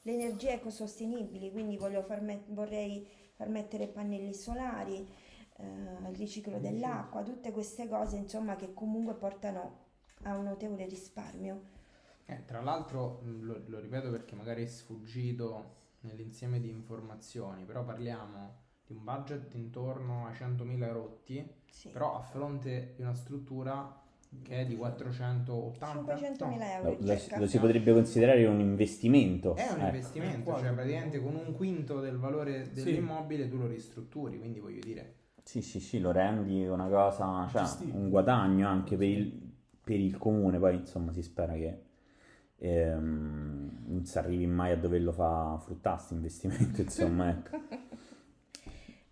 le 0.02 0.12
energie 0.14 0.54
ecosostenibili, 0.54 1.52
quindi 1.52 1.78
voglio 1.78 2.02
far 2.02 2.22
met- 2.22 2.48
vorrei 2.52 3.08
far 3.36 3.50
mettere 3.50 3.86
pannelli 3.88 4.34
solari, 4.34 5.08
eh, 5.62 6.10
il 6.10 6.16
riciclo 6.16 6.60
dell'acqua, 6.60 7.24
tutte 7.24 7.52
queste 7.52 7.88
cose 7.88 8.18
insomma 8.18 8.56
che 8.56 8.74
comunque 8.74 9.14
portano 9.16 9.80
a 10.24 10.36
un 10.36 10.44
notevole 10.46 10.86
risparmio. 10.88 11.62
Eh, 12.26 12.46
tra 12.46 12.62
l'altro, 12.62 13.20
mh, 13.24 13.42
lo, 13.44 13.62
lo 13.68 13.80
ripeto 13.80 14.10
perché 14.10 14.36
magari 14.36 14.64
è 14.64 14.68
sfuggito 14.68 15.80
nell'insieme 16.02 16.60
di 16.60 16.70
informazioni, 16.70 17.64
però 17.66 17.84
parliamo 17.84 18.60
di 18.86 18.94
un 18.94 19.04
budget 19.04 19.54
intorno 19.56 20.26
a 20.28 20.32
100.000 20.32 20.92
rotti, 20.92 21.46
Sì. 21.70 21.90
però 21.90 22.16
a 22.16 22.22
fronte 22.22 22.94
di 22.96 23.02
una 23.02 23.14
struttura 23.14 24.00
che 24.44 24.62
è 24.62 24.66
di 24.66 24.76
480 24.78 26.16
500.000 26.16 26.58
no, 26.58 26.64
euro 26.64 26.90
Lo, 26.92 26.98
lo- 27.02 27.18
circa. 27.18 27.38
lo 27.40 27.48
si 27.48 27.60
potrebbe 27.60 27.92
considerare 27.94 28.46
un 28.46 28.60
investimento. 28.62 29.56
È 29.56 29.64
un 29.68 29.76
Ecco. 29.76 29.86
investimento, 29.86 30.56
Eh, 30.56 30.60
cioè 30.60 30.72
praticamente 30.74 31.22
con 31.22 31.36
un 31.36 31.54
quinto 31.54 32.00
del 32.00 32.18
valore 32.18 32.66
Sì. 32.66 32.84
dell'immobile 32.84 33.50
tu 33.50 33.58
lo 33.58 33.68
ristrutturi, 33.68 34.38
quindi 34.40 34.60
voglio 34.60 34.80
dire, 34.80 35.16
Sì, 35.44 35.62
sì, 35.62 35.80
sì, 35.80 36.00
lo 36.00 36.12
rendi 36.12 36.66
una 36.68 36.88
cosa, 36.88 37.48
cioè 37.50 37.92
un 37.94 38.10
guadagno 38.10 38.68
anche 38.68 38.96
per 38.96 39.08
il, 39.08 39.52
per 39.84 40.00
il 40.00 40.18
comune, 40.18 40.60
poi 40.60 40.76
insomma 40.76 41.12
si 41.12 41.22
spera 41.24 41.54
che 41.54 41.82
ehm, 42.58 43.84
non 43.88 44.06
si 44.06 44.18
arrivi 44.18 44.46
mai 44.48 44.72
a 44.72 44.78
doverlo 44.78 45.12
fare 45.12 45.60
fruttare 45.62 45.96
questo 45.98 46.14
investimento, 46.14 46.82
insomma, 46.82 47.30
ecco. 47.30 47.60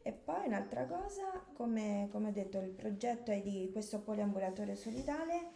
E 0.01 0.11
poi 0.13 0.47
un'altra 0.47 0.85
cosa, 0.85 1.43
come, 1.53 2.07
come 2.11 2.29
ho 2.29 2.31
detto, 2.31 2.59
il 2.59 2.71
progetto 2.71 3.31
è 3.31 3.41
di 3.41 3.69
questo 3.71 3.99
poliambulatorio 4.01 4.75
solidale. 4.75 5.49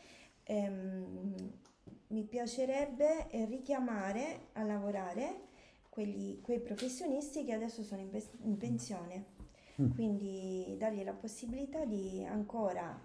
ehm, 0.44 1.36
mi 2.08 2.24
piacerebbe 2.26 3.28
richiamare 3.48 4.50
a 4.54 4.64
lavorare 4.64 5.48
quegli- 5.90 6.42
quei 6.42 6.60
professionisti 6.60 7.44
che 7.46 7.54
adesso 7.54 7.82
sono 7.84 8.02
in, 8.02 8.10
pes- 8.10 8.30
in 8.42 8.58
pensione. 8.58 9.26
Mm. 9.82 9.90
Quindi 9.92 10.76
dargli 10.78 11.04
la 11.04 11.14
possibilità 11.14 11.84
di 11.86 12.24
ancora 12.24 13.00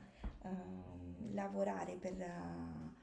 ehm, 0.44 1.32
lavorare 1.34 1.94
per, 1.94 2.20
eh, 2.20 2.96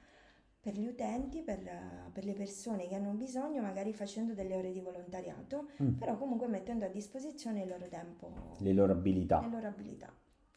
per 0.59 0.77
gli 0.77 0.85
utenti, 0.85 1.41
per, 1.41 1.59
eh, 1.59 2.09
per 2.11 2.25
le 2.25 2.33
persone 2.33 2.87
che 2.87 2.95
hanno 2.95 3.11
bisogno, 3.13 3.61
magari 3.61 3.93
facendo 3.93 4.33
delle 4.33 4.55
ore 4.55 4.71
di 4.71 4.79
volontariato 4.81 5.67
Mm. 5.81 5.93
però 5.97 6.15
comunque 6.17 6.47
mettendo 6.47 6.85
a 6.85 6.89
disposizione 6.89 7.63
il 7.63 7.69
loro 7.69 7.87
tempo 7.87 8.31
Le 8.59 8.73
loro 8.73 8.91
abilità. 8.93 9.41
le 9.41 9.49
loro 9.49 9.67
abilità. 9.67 10.11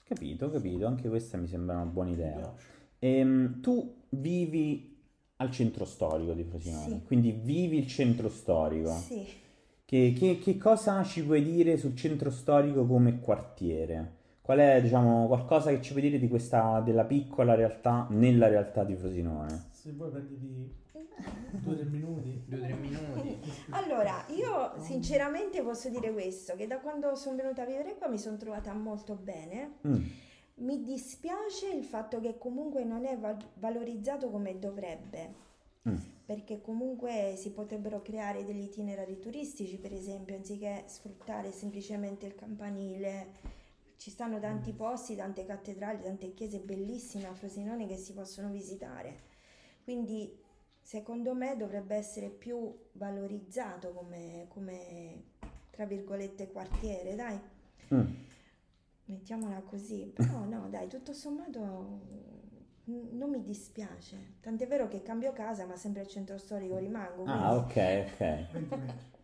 Capito, 0.05 0.51
capito, 0.51 0.87
anche 0.87 1.09
questa 1.09 1.37
mi 1.37 1.47
sembra 1.47 1.75
una 1.77 1.85
buona 1.85 2.11
idea. 2.11 2.53
Ehm, 2.99 3.61
tu 3.61 4.05
vivi 4.11 4.97
al 5.37 5.51
centro 5.51 5.85
storico 5.85 6.33
di 6.33 6.45
Frosinone, 6.45 6.89
Sì. 6.99 7.03
quindi 7.05 7.31
vivi 7.33 7.77
il 7.79 7.87
centro 7.87 8.29
storico. 8.29 8.91
Sì, 8.91 9.27
Che, 9.89 10.13
che- 10.15 10.39
che 10.39 10.59
cosa 10.59 11.03
ci 11.03 11.25
puoi 11.25 11.43
dire 11.43 11.79
sul 11.79 11.97
centro 11.97 12.29
storico 12.31 12.85
come 12.85 13.21
quartiere? 13.21 14.17
Qual 14.43 14.59
è, 14.59 14.83
diciamo, 14.83 15.27
qualcosa 15.29 15.71
che 15.71 15.81
ci 15.81 15.93
puoi 15.93 16.03
dire 16.03 16.19
di 16.19 16.29
questa, 16.29 16.81
della 16.81 17.05
piccola 17.05 17.55
realtà 17.55 18.07
nella 18.11 18.49
realtà 18.49 18.85
di 18.85 18.95
Frosinone? 18.97 19.69
Se 19.71 19.93
vuoi 19.93 20.11
prenditi 20.11 20.77
due 21.63 21.73
o 21.73 21.77
tre 21.77 21.85
minuti. 21.87 22.43
due 22.45 22.59
o 22.59 22.63
tre 22.65 22.75
minuti. 22.75 23.39
allora 23.71 24.27
io 24.29 24.75
sinceramente 24.79 25.63
posso 25.63 25.89
dire 25.89 26.13
questo, 26.13 26.55
che 26.55 26.67
da 26.67 26.81
quando 26.81 27.15
sono 27.15 27.37
venuta 27.37 27.63
a 27.63 27.65
vivere 27.65 27.97
qua 27.97 28.09
mi 28.09 28.19
sono 28.19 28.37
trovata 28.37 28.75
molto 28.75 29.15
bene. 29.15 29.77
Mm, 29.87 30.05
Mi 30.57 30.83
dispiace 30.85 31.71
il 31.75 31.85
fatto 31.85 32.21
che 32.21 32.37
comunque 32.37 32.85
non 32.85 33.07
è 33.07 33.17
val- 33.17 33.43
valorizzato 33.55 34.29
come 34.29 34.59
dovrebbe, 34.59 35.47
mm. 35.89 35.97
perché 36.25 36.61
comunque 36.61 37.35
si 37.37 37.53
potrebbero 37.53 38.03
creare 38.03 38.45
degli 38.45 38.65
itinerari 38.65 39.19
turistici, 39.19 39.79
per 39.79 39.93
esempio, 39.93 40.37
anziché 40.37 40.85
sfruttare 40.87 41.53
semplicemente 41.53 42.27
il 42.27 42.35
campanile. 42.35 43.57
Ci 43.97 44.11
stanno 44.11 44.39
tanti 44.39 44.73
posti, 44.73 45.17
tante 45.17 45.45
cattedrali, 45.45 46.03
tante 46.03 46.33
chiese 46.33 46.61
bellissime 46.61 47.27
a 47.27 47.35
Frosinone 47.35 47.87
che 47.87 47.97
si 47.97 48.13
possono 48.13 48.49
visitare. 48.51 49.27
Quindi 49.83 50.47
secondo 50.81 51.35
me 51.35 51.57
dovrebbe 51.57 51.97
essere 51.97 52.29
più 52.29 52.75
valorizzato 52.93 53.93
come, 53.93 54.47
come 54.49 55.23
tra 55.71 55.85
virgolette 55.85 56.51
quartiere, 56.51 57.15
dai. 57.15 57.39
Mm. 57.95 58.15
Mettiamola 59.05 59.61
così, 59.61 60.11
però 60.15 60.45
no, 60.45 60.69
dai, 60.69 60.89
tutto 60.89 61.13
sommato 61.13 61.61
mm, 61.61 62.38
non 63.13 63.31
mi 63.31 63.43
dispiace. 63.43 64.35
Tant'è 64.41 64.67
vero 64.67 64.89
che 64.89 65.03
cambio 65.03 65.33
casa, 65.33 65.67
ma 65.67 65.77
sempre 65.77 66.03
al 66.03 66.09
centro 66.09 66.39
storico 66.39 66.77
rimango. 66.79 67.25
Ah, 67.25 67.63
quindi- 67.65 67.81
ok, 67.81 68.13
ok. 68.13 68.51
20 68.53 68.75
metri. 68.77 69.17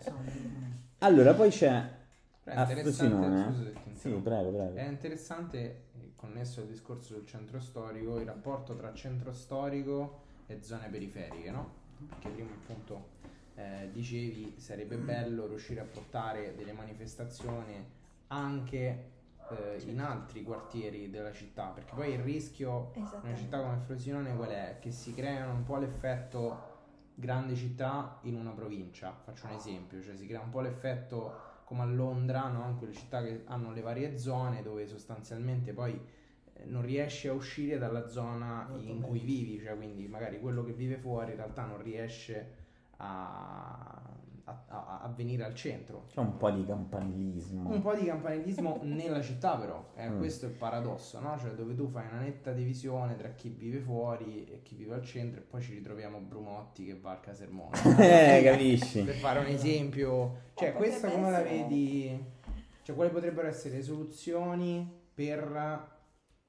Siamo 0.00 0.18
a 0.18 0.22
20 0.22 0.38
metri. 0.38 0.78
Allora, 0.98 1.34
poi 1.34 1.50
c'è 1.50 2.02
è 2.44 2.60
interessante, 2.60 3.72
ti 3.84 3.94
Sì, 3.96 4.10
prego, 4.10 4.50
prego. 4.50 4.74
È 4.74 4.86
interessante, 4.86 5.84
eh, 5.98 6.12
connesso 6.14 6.60
al 6.60 6.66
discorso 6.66 7.14
del 7.14 7.26
centro 7.26 7.58
storico, 7.58 8.18
il 8.18 8.26
rapporto 8.26 8.76
tra 8.76 8.92
centro 8.92 9.32
storico 9.32 10.20
e 10.46 10.58
zone 10.62 10.88
periferiche, 10.88 11.50
no? 11.50 11.82
Perché 12.06 12.28
prima 12.28 12.50
appunto 12.50 13.12
eh, 13.54 13.88
dicevi 13.92 14.56
sarebbe 14.58 14.96
bello 14.96 15.46
riuscire 15.46 15.80
a 15.80 15.84
portare 15.84 16.54
delle 16.54 16.72
manifestazioni 16.72 17.82
anche 18.26 19.12
eh, 19.50 19.82
in 19.86 20.00
altri 20.00 20.42
quartieri 20.42 21.10
della 21.10 21.32
città, 21.32 21.68
perché 21.68 21.94
poi 21.94 22.12
il 22.12 22.20
rischio 22.20 22.92
in 22.94 23.06
una 23.22 23.34
città 23.34 23.60
come 23.60 23.78
Frosinone 23.78 24.34
qual 24.34 24.50
è? 24.50 24.78
Che 24.80 24.90
si 24.90 25.14
creano 25.14 25.52
un 25.52 25.64
po' 25.64 25.76
l'effetto 25.76 26.72
grande 27.14 27.54
città 27.54 28.18
in 28.22 28.36
una 28.36 28.50
provincia, 28.50 29.12
faccio 29.22 29.46
un 29.46 29.52
esempio, 29.52 30.02
cioè 30.02 30.16
si 30.16 30.26
crea 30.26 30.40
un 30.40 30.50
po' 30.50 30.60
l'effetto 30.60 31.52
come 31.64 31.82
a 31.82 31.86
Londra, 31.86 32.48
no? 32.48 32.68
in 32.68 32.76
quelle 32.76 32.92
città 32.92 33.22
che 33.22 33.42
hanno 33.46 33.72
le 33.72 33.80
varie 33.80 34.18
zone 34.18 34.62
dove 34.62 34.86
sostanzialmente 34.86 35.72
poi 35.72 35.98
eh, 36.52 36.64
non 36.66 36.82
riesci 36.82 37.28
a 37.28 37.32
uscire 37.32 37.78
dalla 37.78 38.08
zona 38.08 38.68
in 38.80 39.00
cui 39.00 39.20
vivi, 39.20 39.60
cioè 39.60 39.76
quindi 39.76 40.06
magari 40.06 40.40
quello 40.40 40.64
che 40.64 40.72
vive 40.72 40.96
fuori 40.96 41.30
in 41.30 41.36
realtà 41.36 41.64
non 41.64 41.80
riesce 41.80 42.62
a, 42.96 44.13
a- 44.44 44.64
a- 44.68 45.00
a 45.02 45.08
venire 45.08 45.44
al 45.44 45.54
centro. 45.54 46.04
C'è 46.08 46.20
un 46.20 46.36
po' 46.36 46.50
di 46.50 46.64
campanilismo. 46.66 47.70
Un 47.70 47.80
po' 47.80 47.94
di 47.94 48.04
campanilismo 48.04 48.80
nella 48.84 49.20
città 49.22 49.56
però, 49.56 49.82
eh, 49.96 50.08
Mm. 50.10 50.18
questo 50.18 50.46
è 50.46 50.48
il 50.50 50.54
paradosso, 50.56 51.18
no? 51.20 51.38
Cioè 51.38 51.52
dove 51.52 51.74
tu 51.74 51.86
fai 51.88 52.06
una 52.10 52.20
netta 52.20 52.52
divisione 52.52 53.16
tra 53.16 53.28
chi 53.30 53.48
vive 53.48 53.78
fuori 53.80 54.44
e 54.46 54.62
chi 54.62 54.74
vive 54.74 54.94
al 54.94 55.02
centro 55.02 55.40
e 55.40 55.42
poi 55.42 55.62
ci 55.62 55.72
ritroviamo 55.74 56.18
Brumotti 56.18 56.84
che 56.84 56.98
va 56.98 57.12
al 57.12 57.20
Casermone. 57.20 57.70
Eh, 57.98 58.42
capisci? 58.44 59.02
per 59.02 59.14
fare 59.14 59.38
un 59.40 59.46
esempio, 59.46 60.36
cioè 60.54 60.68
Eh, 60.68 60.72
questa 60.72 61.10
come 61.10 61.30
la 61.30 61.42
vedi? 61.42 62.32
Cioè 62.82 62.94
quali 62.94 63.10
potrebbero 63.10 63.48
essere 63.48 63.76
le 63.76 63.82
soluzioni 63.82 64.86
per 65.14 65.90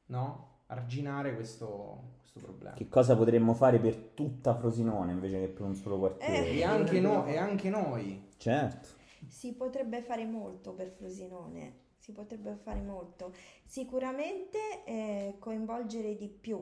no? 0.07 0.49
arginare 0.67 1.33
questo, 1.35 2.14
questo 2.35 2.51
problema. 2.51 2.75
Che 2.75 2.89
cosa 2.89 3.15
potremmo 3.15 3.53
fare 3.53 3.79
per 3.79 3.95
tutta 3.95 4.53
Frosinone 4.55 5.13
invece 5.13 5.39
che 5.39 5.47
per 5.47 5.61
un 5.63 5.75
solo 5.75 5.97
quartiere? 5.97 6.49
Eh. 6.49 6.57
E 6.57 6.63
anche, 6.63 6.99
no- 6.99 7.25
e 7.25 7.37
anche 7.37 7.69
noi. 7.69 8.27
Certo. 8.37 8.89
Si 9.27 9.53
potrebbe 9.53 10.01
fare 10.01 10.25
molto 10.25 10.73
per 10.73 10.89
Frosinone, 10.89 11.79
si 11.97 12.11
potrebbe 12.11 12.55
fare 12.61 12.81
molto. 12.81 13.33
Sicuramente 13.63 14.83
eh, 14.85 15.35
coinvolgere 15.39 16.15
di 16.15 16.27
più, 16.27 16.61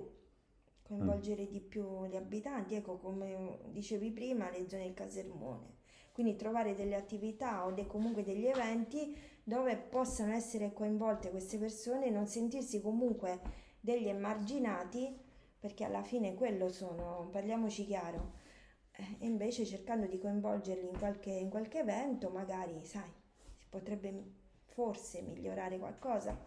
coinvolgere 0.83 1.47
di 1.47 1.59
più 1.59 2.05
gli 2.05 2.15
abitanti, 2.15 2.75
ecco 2.75 2.97
come 2.97 3.59
dicevi 3.71 4.11
prima, 4.11 4.49
le 4.51 4.69
zone 4.69 4.83
del 4.83 4.93
Casermone. 4.93 5.81
Quindi 6.13 6.35
trovare 6.35 6.75
delle 6.75 6.95
attività 6.95 7.65
o 7.65 7.71
de- 7.71 7.87
comunque 7.87 8.23
degli 8.23 8.45
eventi 8.45 9.17
dove 9.43 9.75
possano 9.75 10.33
essere 10.33 10.71
coinvolte 10.71 11.31
queste 11.31 11.57
persone 11.57 12.05
e 12.05 12.09
non 12.11 12.27
sentirsi 12.27 12.79
comunque 12.79 13.39
degli 13.79 14.07
emarginati, 14.07 15.22
perché 15.63 15.85
alla 15.85 16.03
fine 16.03 16.33
quello 16.33 16.67
sono, 16.67 17.29
parliamoci 17.31 17.85
chiaro. 17.85 18.31
Eh, 18.91 19.15
E 19.19 19.25
invece 19.25 19.65
cercando 19.65 20.07
di 20.07 20.17
coinvolgerli 20.19 20.85
in 20.89 20.97
qualche, 20.99 21.29
in 21.31 21.49
qualche 21.49 21.79
evento, 21.79 22.29
magari, 22.29 22.83
sai, 22.83 23.09
si 23.57 23.65
potrebbe 23.69 24.11
forse 24.65 25.21
migliorare 25.21 25.77
qualcosa. 25.79 26.37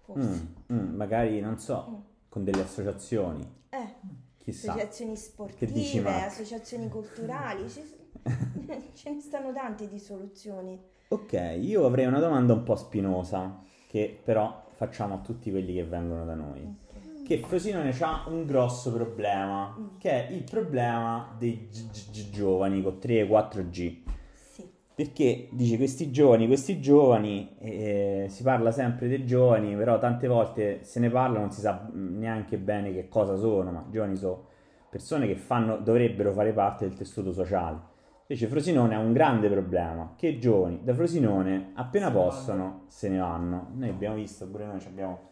Forse. 0.00 0.54
Mm, 0.72 0.74
mm, 0.74 0.94
magari, 0.96 1.38
non 1.40 1.58
so, 1.58 1.86
Mm. 1.90 1.94
con 2.30 2.44
delle 2.44 2.62
associazioni. 2.62 3.46
Eh, 3.68 3.94
Chissà. 4.38 4.72
associazioni 4.72 5.10
dici, 5.12 5.22
sportive, 5.22 6.00
Marco? 6.00 6.26
associazioni 6.28 6.88
culturali, 6.88 7.68
ci- 7.68 7.82
ce 8.94 9.10
ne 9.10 9.20
stanno 9.20 9.52
tante 9.52 9.86
di 9.86 9.98
soluzioni. 9.98 10.80
Ok, 11.08 11.56
io 11.60 11.84
avrei 11.84 12.06
una 12.06 12.20
domanda 12.20 12.54
un 12.54 12.62
po' 12.62 12.74
spinosa, 12.74 13.60
che 13.86 14.18
però 14.24 14.64
facciamo 14.70 15.14
a 15.16 15.18
tutti 15.18 15.50
quelli 15.50 15.74
che 15.74 15.84
vengono 15.84 16.24
da 16.24 16.34
noi. 16.34 16.80
Che 17.24 17.38
Frosinone 17.38 17.94
ha 18.00 18.24
un 18.28 18.44
grosso 18.46 18.92
problema, 18.92 19.74
Mm. 19.78 19.98
che 19.98 20.26
è 20.28 20.32
il 20.32 20.42
problema 20.44 21.34
dei 21.38 21.68
gi- 21.70 21.88
gi- 21.90 22.10
gi- 22.10 22.30
giovani 22.30 22.82
con 22.82 22.98
3 22.98 23.26
4 23.26 23.62
G. 23.68 24.02
Sì, 24.34 24.68
Perché 24.94 25.48
dice 25.52 25.76
questi 25.76 26.10
giovani, 26.10 26.46
questi 26.46 26.80
giovani, 26.80 27.56
eh, 27.60 28.26
si 28.28 28.42
parla 28.42 28.70
sempre 28.72 29.08
dei 29.08 29.24
giovani, 29.24 29.74
però 29.76 29.98
tante 29.98 30.26
volte 30.28 30.80
se 30.84 31.00
ne 31.00 31.08
parla 31.10 31.38
non 31.38 31.50
si 31.50 31.60
sa 31.60 31.88
neanche 31.92 32.58
bene 32.58 32.92
che 32.92 33.08
cosa 33.08 33.36
sono, 33.36 33.70
ma 33.70 33.86
giovani 33.90 34.16
sono 34.16 34.46
persone 34.90 35.26
che 35.26 35.36
fanno, 35.36 35.78
dovrebbero 35.78 36.32
fare 36.32 36.52
parte 36.52 36.86
del 36.86 36.96
tessuto 36.96 37.32
sociale. 37.32 37.90
Invece 38.26 38.46
Frosinone 38.48 38.94
ha 38.94 38.98
un 38.98 39.12
grande 39.12 39.48
problema, 39.48 40.12
che 40.16 40.26
i 40.28 40.38
giovani 40.38 40.80
da 40.82 40.92
Frosinone 40.94 41.70
appena 41.74 42.10
possono 42.10 42.84
se 42.88 43.08
ne 43.08 43.18
vanno. 43.18 43.68
Noi 43.74 43.88
abbiamo 43.88 44.16
visto, 44.16 44.46
pure 44.48 44.66
noi 44.66 44.78
abbiamo 44.86 45.30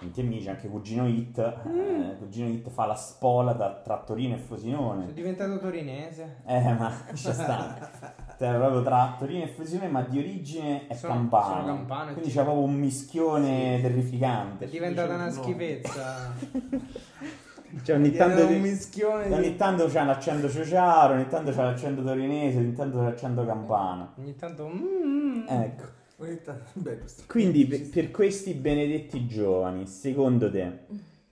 tanti 0.00 0.20
amici, 0.22 0.48
anche 0.48 0.68
Cugino 0.68 1.06
Hit, 1.06 1.38
eh, 1.38 2.16
Cugino 2.18 2.48
Hit 2.48 2.68
fa 2.70 2.86
la 2.86 2.94
spola 2.94 3.52
da- 3.52 3.80
tra 3.84 3.98
Torino 3.98 4.34
e 4.34 4.38
Sono 4.38 4.46
Frosinone. 4.48 5.12
diventato 5.12 5.58
torinese. 5.58 6.38
Eh, 6.46 6.72
ma 6.72 6.90
c'è 7.12 7.32
sta. 7.32 8.18
Cioè, 8.40 8.54
proprio 8.54 8.82
tra 8.82 9.16
Torino 9.18 9.44
e 9.44 9.48
Frosinone, 9.48 9.88
ma 9.90 10.00
di 10.00 10.18
origine 10.18 10.86
è 10.86 10.94
Sono- 10.94 11.12
campano. 11.12 11.60
sono 11.60 11.64
campano 11.66 12.12
Quindi 12.14 12.30
c'è 12.30 12.42
proprio 12.42 12.64
un 12.64 12.74
mischione 12.74 13.76
È 13.76 13.80
terrificante. 13.82 14.66
diventata 14.66 15.14
una 15.14 15.26
No. 15.26 15.30
schifezza. 15.30 16.32
Cioè, 17.84 17.94
ogni 17.96 18.10
È 18.10 18.16
tanto, 18.16 18.46
un 18.46 18.60
mischione 18.60 19.28
di... 19.28 19.32
ogni 19.32 19.54
tanto 19.56 19.86
c'è 19.86 20.02
l'accento 20.04 20.48
ciociaro, 20.48 21.14
ogni 21.14 21.28
tanto 21.28 21.52
c'è 21.52 21.62
l'accento 21.62 22.02
torinese, 22.02 22.58
ogni 22.58 22.72
tanto 22.72 22.98
c'è 22.98 23.04
l'accento 23.04 23.44
campano. 23.46 24.12
Ogni 24.18 24.34
tanto... 24.34 24.66
mm, 24.66 25.44
Ecco. 25.46 25.84
Quindi 27.26 27.66
per, 27.66 27.88
per 27.88 28.10
questi 28.10 28.52
benedetti 28.54 29.26
giovani, 29.26 29.86
secondo 29.86 30.50
te, 30.50 30.80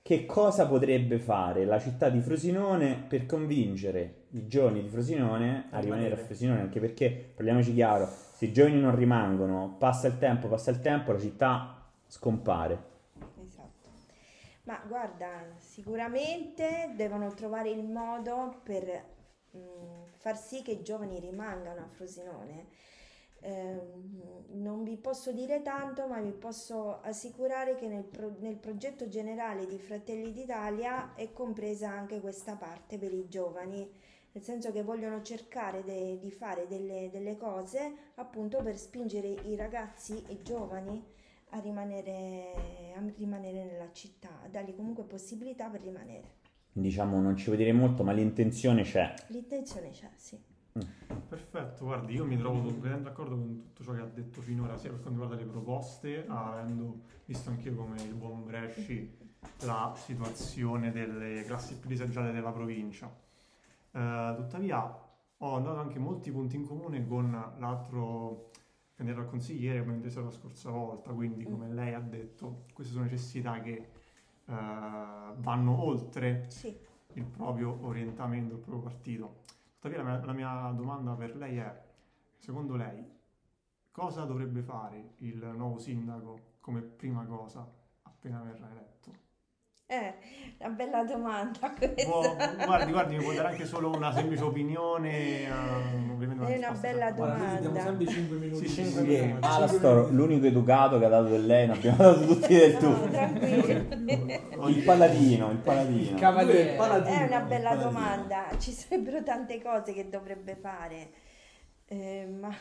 che 0.01 0.25
cosa 0.25 0.67
potrebbe 0.67 1.19
fare 1.19 1.67
la 1.67 1.79
città 1.79 2.09
di 2.09 2.21
Frosinone 2.21 3.05
per 3.07 3.27
convincere 3.27 4.25
i 4.31 4.47
giovani 4.47 4.81
di 4.81 4.89
Frosinone 4.89 5.69
a 5.71 5.81
rimanere 5.81 6.15
a. 6.15 6.17
Frosinone? 6.17 6.61
Anche 6.61 6.81
perché, 6.81 7.33
parliamoci 7.35 7.75
chiaro, 7.75 8.09
se 8.33 8.47
i 8.47 8.53
giovani 8.53 8.81
non 8.81 8.97
rimangono, 8.97 9.77
passa 9.79 10.07
il 10.07 10.17
tempo, 10.17 10.49
passa 10.49 10.71
il 10.71 10.81
tempo, 10.81 11.13
la 11.13 11.19
città 11.19 11.87
scompare. 12.07 12.83
esatto. 13.47 13.89
Ma 14.63 14.81
guarda, 14.87 15.45
sicuramente 15.59 16.93
devono 16.97 17.33
trovare 17.35 17.69
il 17.69 17.85
modo 17.85 18.61
per 18.63 19.05
mm, 19.55 20.05
far 20.17 20.39
sì 20.39 20.63
che 20.63 20.73
i 20.73 20.83
giovani 20.83 21.21
rimangano 21.21 21.81
a 21.81 21.89
Frosinone. 21.89 22.67
Ehm, 23.41 24.47
non 24.51 24.83
vi 24.83 24.97
posso 24.97 25.33
dire 25.33 25.63
tanto, 25.63 26.07
ma 26.07 26.21
vi 26.21 26.33
posso 26.33 27.01
assicurare 27.01 27.77
che 27.77 27.87
nel, 27.87 28.05
pro- 28.05 28.37
nel 28.41 28.57
progetto 28.57 29.09
generale 29.09 29.67
di 29.67 29.79
Fratelli 29.79 30.33
d'Italia 30.33 31.15
è 31.15 31.33
compresa 31.33 31.91
anche 31.91 32.21
questa 32.21 32.57
parte 32.57 32.99
per 32.99 33.13
i 33.13 33.29
giovani, 33.29 33.89
nel 34.33 34.43
senso 34.43 34.73
che 34.73 34.83
vogliono 34.83 35.23
cercare 35.23 35.85
de- 35.85 36.19
di 36.21 36.31
fare 36.31 36.67
delle, 36.67 37.09
delle 37.11 37.37
cose 37.37 37.93
appunto 38.17 38.63
per 38.63 38.77
spingere 38.77 39.29
i 39.29 39.55
ragazzi 39.57 40.23
e 40.27 40.33
i 40.35 40.43
giovani 40.43 41.03
a 41.51 41.61
rimanere, 41.61 42.93
a 42.95 43.03
rimanere 43.17 43.65
nella 43.65 43.91
città, 43.93 44.41
a 44.43 44.49
dargli 44.49 44.75
comunque 44.75 45.05
possibilità 45.05 45.69
per 45.69 45.81
rimanere. 45.81 46.37
Diciamo, 46.73 47.21
non 47.21 47.37
ci 47.37 47.47
vuoi 47.47 47.57
dire 47.57 47.73
molto, 47.73 48.05
ma 48.05 48.13
l'intenzione 48.13 48.83
c'è. 48.83 49.15
L'intenzione 49.29 49.91
c'è, 49.91 50.11
sì. 50.17 50.39
Perfetto, 51.29 51.85
guardi, 51.85 52.15
io 52.15 52.25
mi 52.25 52.37
trovo 52.37 52.61
completamente 52.61 53.09
d'accordo 53.09 53.37
con 53.37 53.63
tutto 53.63 53.83
ciò 53.83 53.93
che 53.93 54.01
ha 54.01 54.07
detto 54.07 54.41
finora, 54.41 54.77
sia 54.79 54.91
per 54.91 55.01
quanto 55.01 55.21
riguarda 55.21 55.45
le 55.45 55.51
proposte, 55.51 56.25
avendo 56.27 57.01
visto 57.27 57.51
anch'io 57.51 57.75
come 57.75 58.03
il 58.03 58.15
buon 58.15 58.45
Bresci 58.45 59.17
la 59.65 59.93
situazione 59.97 60.91
delle 60.91 61.45
classi 61.45 61.79
più 61.79 61.89
disagiate 61.89 62.33
della 62.33 62.51
provincia. 62.51 63.15
Eh, 63.93 64.33
tuttavia, 64.37 65.07
ho 65.39 65.59
notato 65.59 65.79
anche 65.79 65.99
molti 65.99 66.31
punti 66.31 66.57
in 66.57 66.67
comune 66.67 67.07
con 67.07 67.31
l'altro 67.59 68.51
candidato 68.95 69.25
al 69.25 69.31
consigliere, 69.31 69.81
come 69.81 69.95
inteso 69.95 70.25
la 70.25 70.31
scorsa 70.31 70.71
volta, 70.71 71.13
quindi 71.13 71.45
come 71.45 71.73
lei 71.73 71.95
ha 71.95 72.01
detto, 72.01 72.65
queste 72.73 72.93
sono 72.93 73.05
necessità 73.05 73.61
che 73.61 73.73
eh, 73.73 73.91
vanno 74.47 75.85
oltre 75.85 76.47
Sì. 76.49 76.77
il 77.13 77.25
proprio 77.25 77.79
orientamento, 77.83 78.55
il 78.55 78.61
proprio 78.61 78.83
partito. 78.83 79.45
Tuttavia 79.81 80.03
la 80.03 80.17
mia, 80.19 80.25
la 80.25 80.33
mia 80.33 80.73
domanda 80.73 81.15
per 81.15 81.37
lei 81.37 81.57
è, 81.57 81.85
secondo 82.37 82.75
lei, 82.75 83.09
cosa 83.93 84.25
dovrebbe 84.25 84.61
fare 84.61 85.15
il 85.19 85.37
nuovo 85.55 85.79
sindaco 85.79 86.57
come 86.59 86.81
prima 86.81 87.25
cosa 87.25 87.65
appena 88.03 88.41
verrà 88.41 88.69
eletto? 88.73 89.28
Eh, 89.91 90.15
una 90.59 90.69
bella 90.75 91.03
domanda 91.05 91.73
questa. 91.79 92.05
Può- 92.05 92.37
guardi, 92.67 92.93
guardi, 92.93 93.17
mi 93.17 93.23
può 93.23 93.33
dare 93.33 93.49
anche 93.49 93.65
solo 93.65 93.89
una 93.91 94.13
semplice 94.13 94.43
opinione, 94.43 95.49
ovviamente 96.13 96.45
È 96.53 96.59
una 96.59 96.73
bella 96.73 97.07
certa. 97.07 97.13
Guarda, 97.15 97.45
domanda. 97.63 97.81
sempre 97.81 98.07
5 98.07 98.37
minuti. 98.37 98.69
Sì, 98.69 98.83
di- 98.83 98.89
cinque 98.91 99.05
Che 99.07 99.23
minuti. 99.23 99.47
Alastor, 99.47 100.13
l'unico 100.13 100.45
educato 100.45 100.99
che 100.99 101.05
ha 101.07 101.09
dato 101.09 101.29
del 101.29 101.47
lei, 101.47 101.67
ne 101.69 101.73
abbiamo 101.73 101.97
dato 101.97 102.27
tutti 102.27 102.55
del 102.55 102.77
tu. 102.77 102.89
No. 104.59 104.69
Il 104.69 104.83
paladino, 104.85 105.51
il 105.53 105.57
paladino. 105.57 106.11
Il 106.11 106.15
cavaliere. 106.21 106.75
Paladino, 106.77 107.17
È 107.17 107.23
una 107.23 107.41
bella 107.41 107.75
domanda, 107.77 108.45
ci 108.59 108.73
sarebbero 108.73 109.23
tante 109.23 109.63
cose 109.63 109.95
che 109.95 110.07
dovrebbe 110.11 110.55
fare, 110.55 111.09
Eh, 111.87 112.27
ma 112.39 112.55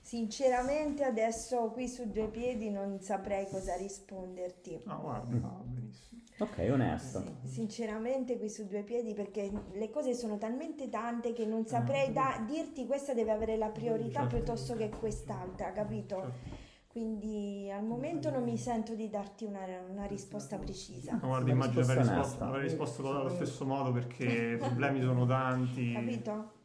sinceramente 0.00 1.04
adesso 1.04 1.70
qui 1.70 1.88
su 1.88 2.10
due 2.10 2.28
piedi 2.28 2.70
non 2.70 3.00
saprei 3.00 3.46
cosa 3.48 3.76
risponderti. 3.76 4.80
Ah, 4.86 4.94
guardi, 4.96 5.38
va 5.38 5.48
benissimo. 5.64 6.20
Ok, 6.38 6.68
onesto. 6.70 7.20
Sì, 7.44 7.48
sinceramente 7.48 8.38
qui 8.38 8.48
su 8.48 8.66
due 8.66 8.82
piedi 8.82 9.12
perché 9.12 9.50
le 9.72 9.90
cose 9.90 10.14
sono 10.14 10.38
talmente 10.38 10.88
tante 10.88 11.32
che 11.34 11.44
non 11.44 11.66
saprei 11.66 12.12
da- 12.12 12.42
dirti 12.46 12.86
questa 12.86 13.12
deve 13.12 13.30
avere 13.32 13.56
la 13.58 13.68
priorità 13.68 14.20
Certo. 14.20 14.36
piuttosto 14.36 14.74
che 14.74 14.88
quest'altra, 14.88 15.72
capito? 15.72 16.16
Certo. 16.20 16.58
Quindi 16.86 17.70
al 17.70 17.84
momento 17.84 18.30
non 18.30 18.42
mi 18.42 18.56
sento 18.56 18.94
di 18.94 19.08
darti 19.08 19.44
una, 19.44 19.60
una 19.88 20.06
risposta 20.06 20.56
precisa. 20.58 21.12
Ma 21.20 21.26
guardi, 21.28 21.52
Una 21.52 21.64
immagino 21.64 21.82
aver 21.82 21.98
risposta 21.98 22.14
risposto, 22.16 22.42
onesta. 22.42 22.46
aver 22.46 22.60
risposto 22.62 23.16
allo 23.16 23.28
stesso 23.28 23.66
modo 23.66 23.92
perché 23.92 24.24
i 24.24 24.56
problemi 24.58 25.00
sono 25.00 25.24
tanti. 25.26 25.92
Capito? 25.92 26.58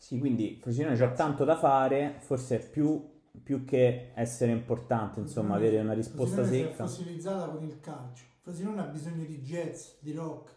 Sì, 0.00 0.18
quindi 0.18 0.56
Frosinone 0.58 0.96
c'ha 0.96 1.10
tanto 1.12 1.44
da 1.44 1.56
fare, 1.58 2.16
forse 2.20 2.58
è 2.58 2.66
più, 2.70 3.06
più 3.42 3.66
che 3.66 4.12
essere 4.14 4.50
importante, 4.50 5.20
insomma, 5.20 5.56
avere 5.56 5.78
una 5.78 5.92
risposta 5.92 6.36
Frosinone 6.36 6.56
si 6.56 6.62
è 6.62 6.70
secca. 6.70 6.86
fossilizzata 6.86 7.52
con 7.52 7.64
il 7.64 7.80
calcio. 7.80 8.24
Frosinone 8.40 8.80
ha 8.80 8.84
bisogno 8.84 9.24
di 9.26 9.40
jazz, 9.42 9.88
di 9.98 10.12
rock, 10.12 10.52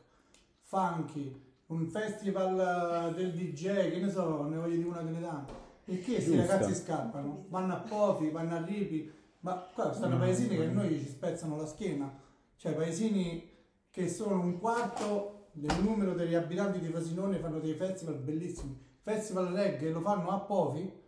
funky, 0.61 1.41
un 1.67 1.87
festival 1.89 3.11
eh, 3.11 3.15
del 3.15 3.33
DJ, 3.33 3.91
che 3.91 3.99
ne 3.99 4.09
so, 4.09 4.47
ne 4.47 4.55
voglio 4.55 4.77
di 4.77 4.83
una 4.83 5.01
delle 5.01 5.19
tante. 5.19 5.53
E 5.85 5.99
che 5.99 6.13
questi 6.13 6.37
ragazzi 6.37 6.73
scappano? 6.73 7.45
Vanno 7.49 7.73
a 7.73 7.79
Pofi, 7.79 8.29
vanno 8.29 8.55
a 8.55 8.63
Ripi, 8.63 9.11
ma 9.41 9.55
qua 9.73 9.91
stanno 9.93 10.13
No, 10.13 10.19
paesini 10.21 10.55
che 10.55 10.63
a 10.63 10.71
no. 10.71 10.83
noi 10.83 10.97
ci 10.99 11.07
spezzano 11.09 11.57
la 11.57 11.65
schiena. 11.65 12.09
Cioè 12.55 12.73
paesini 12.73 13.49
che 13.91 14.07
sono 14.07 14.39
un 14.39 14.57
quarto 14.59 15.47
del 15.51 15.83
numero 15.83 16.13
degli 16.13 16.33
abitanti 16.33 16.79
di 16.79 16.87
Frosinone 16.87 17.39
fanno 17.39 17.59
dei 17.59 17.73
festival 17.73 18.15
bellissimi. 18.15 18.79
Festival 19.03 19.47
reggae 19.47 19.91
lo 19.91 19.99
fanno 19.99 20.29
a 20.31 20.39
Pofi, 20.39 21.01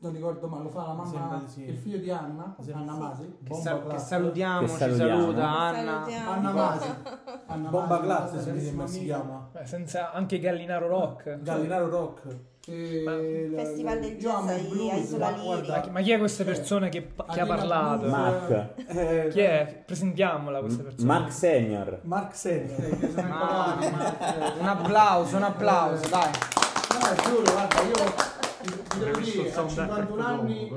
non 0.00 0.12
ricordo 0.12 0.46
male, 0.48 0.64
lo 0.64 0.68
fa 0.68 0.86
la 0.88 0.92
mamma, 0.92 1.42
sì. 1.46 1.62
il 1.64 1.78
figlio 1.78 1.96
di 1.98 2.10
Anna, 2.10 2.54
Anna. 2.74 2.92
Masi, 2.92 3.22
Che, 3.42 3.48
Bomba 3.48 3.62
sa- 3.62 3.82
che 3.86 3.98
salutiamo, 3.98 4.60
Che 4.60 4.68
ci 4.72 4.76
salutiamo. 4.76 5.20
saluta 5.22 5.48
Anna. 5.48 5.92
Salutiamo. 6.04 6.30
Anna 6.30 6.52
Masi. 6.52 6.88
Anna 7.46 7.68
Bomba 7.70 7.98
Glass, 8.00 8.84
si 8.84 9.04
chiama. 9.04 9.48
Eh, 9.54 9.66
senza 9.66 10.12
anche 10.12 10.38
Gallinaro 10.38 10.88
Rock. 10.88 11.40
Gallinaro 11.40 11.88
Rock. 11.88 12.22
Ma- 13.02 13.14
il- 13.14 13.52
Festival 13.56 13.98
del 13.98 14.16
jazz 14.18 14.46
a 14.46 14.58
blues, 14.68 14.98
Isola 15.04 15.30
ma 15.30 15.36
Lirica. 15.36 15.72
Ma 15.72 15.80
chi, 15.80 15.90
ma 15.90 16.00
chi 16.02 16.10
è 16.12 16.18
questa 16.18 16.44
Cioè, 16.44 16.52
persona 16.54 16.88
che, 16.90 17.12
che 17.32 17.40
ha 17.40 17.46
parlato? 17.46 18.06
Mark. 18.08 18.50
Eh, 18.88 19.28
Chi 19.32 19.40
è? 19.40 19.82
Presentiamola 19.86 20.60
questa 20.60 20.82
persona. 20.82 21.12
Mark 21.18 21.32
Senior. 21.32 22.00
Mark 22.02 22.36
Senior. 22.36 22.78
eh, 22.82 23.22
Ma- 23.22 23.74
ma- 23.80 24.52
Un 24.60 24.66
applauso, 24.66 25.36
un 25.38 25.42
applauso, 25.44 26.04
Eh, 26.04 26.08
dai. 26.10 26.30
No, 26.90 27.22
giuro, 27.22 27.42
guarda, 27.52 27.80
io 27.82 27.94
Avrei 28.90 29.12
devo 29.12 29.18
dire, 29.20 29.48
a 29.48 29.52
sound 29.52 29.70
effect 29.70 29.88
51 29.88 30.06
dopo, 30.06 30.22
anni, 30.22 30.72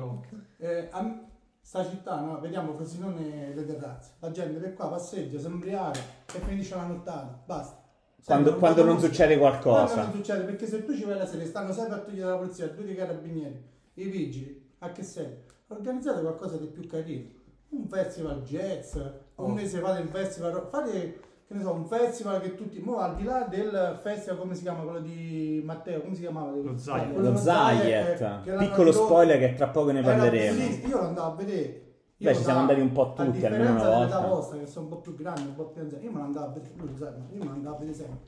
eh, 0.58 0.88
a 0.92 1.20
sta 1.62 1.88
città, 1.90 2.20
no? 2.20 2.40
vediamo 2.40 2.74
Frosinone 2.74 3.52
e 3.52 3.54
le 3.56 3.66
terrazze. 3.66 4.12
La 4.20 4.32
gente 4.32 4.60
per 4.60 4.74
qua 4.74 4.90
passeggia, 4.90 5.40
si 5.40 5.46
embriaga 5.46 6.00
e 6.34 6.40
finisce 6.40 6.76
la 6.76 6.86
nottata. 6.86 7.42
Basta. 7.46 7.80
Quando, 8.24 8.56
quando 8.58 8.84
non 8.84 9.00
succede 9.00 9.38
Quando 9.38 9.60
qualcosa. 9.62 10.04
non 10.04 10.12
succede, 10.14 10.44
perché 10.44 10.68
se 10.68 10.86
tu 10.86 10.96
ci 10.96 11.04
vai 11.06 11.18
la 11.18 11.26
sera, 11.26 11.44
stanno 11.46 11.74
sempre 11.74 11.96
a 11.96 12.00
togliere 12.00 12.30
la 12.30 12.38
polizia, 12.38 12.68
due 12.68 12.84
dei 12.86 12.96
carabinieri, 12.96 13.64
i 13.96 14.04
vigili, 14.06 14.74
a 14.80 14.92
che 14.92 15.02
serve? 15.04 15.46
Organizzate 15.68 16.22
qualcosa 16.22 16.58
di 16.58 16.68
più 16.68 16.86
carino. 16.88 17.30
Un 17.70 17.88
festival 17.88 18.42
jazz, 18.44 18.96
Oh. 19.36 19.46
un 19.46 19.54
mese 19.54 19.80
fate 19.80 20.02
un 20.02 20.10
festival, 20.10 20.68
fate 20.70 21.20
che 21.52 21.58
ne 21.58 21.64
so, 21.64 21.74
un 21.74 21.86
festival 21.86 22.40
che 22.42 22.56
tutti, 22.56 22.80
mo 22.80 23.00
al 23.00 23.16
di 23.16 23.24
là 23.24 23.42
del 23.42 24.00
festival, 24.02 24.40
come 24.40 24.56
si 24.56 24.62
chiama 24.62 24.84
quello 24.84 25.00
di 25.00 25.62
Matteo, 25.66 26.02
come 26.02 26.16
si 26.16 26.22
chiamava? 26.22 26.52
Lo 26.52 26.78
Zayet. 26.78 27.18
Lo 27.18 27.36
Zayet. 27.36 28.58
Piccolo 28.58 28.92
spoiler 28.92 29.38
che 29.38 29.54
tra 29.56 29.68
poco 29.68 29.92
ne 29.92 30.00
Era 30.00 30.08
parleremo. 30.14 30.58
bellissimo, 30.58 30.88
io 30.88 30.98
lo 30.98 31.08
andavo 31.08 31.32
a 31.32 31.36
vedere. 31.36 31.90
Io 32.18 32.30
Beh, 32.30 32.36
ci 32.36 32.44
siamo 32.44 32.60
andati 32.60 32.80
un 32.80 32.92
po' 32.92 33.14
a 33.14 33.26
tutti, 33.26 33.46
almeno 33.46 33.72
una 33.72 33.90
volta. 33.90 34.20
vostra, 34.28 34.58
che 34.60 34.68
sono 34.68 34.86
un 34.86 34.92
po' 34.92 34.98
più 35.00 35.16
grandi, 35.16 35.42
un 35.42 35.56
po' 35.56 35.66
più 35.66 35.82
anziani, 35.82 36.04
io 36.06 36.12
me 36.12 36.18
lo 36.20 36.24
andavo 36.26 36.46
a 36.46 36.50
vedere, 36.50 36.74
lo 36.78 36.86
ma 37.00 37.08
io 37.08 37.40
me 37.40 37.46
lo 37.46 37.52
andavo 37.52 37.76
a 37.76 37.80
vedere 37.80 37.98
sempre. 37.98 38.20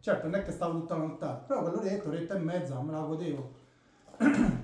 Certo, 0.00 0.26
non 0.28 0.34
è 0.40 0.44
che 0.44 0.50
stavo 0.52 0.72
tutta 0.72 0.96
la 0.96 1.02
nottata, 1.02 1.44
però 1.46 1.62
quell'oretta, 1.62 2.08
oretta 2.08 2.34
e 2.34 2.38
mezza 2.38 2.80
me 2.80 2.92
la 2.92 3.00
godevo. 3.00 3.50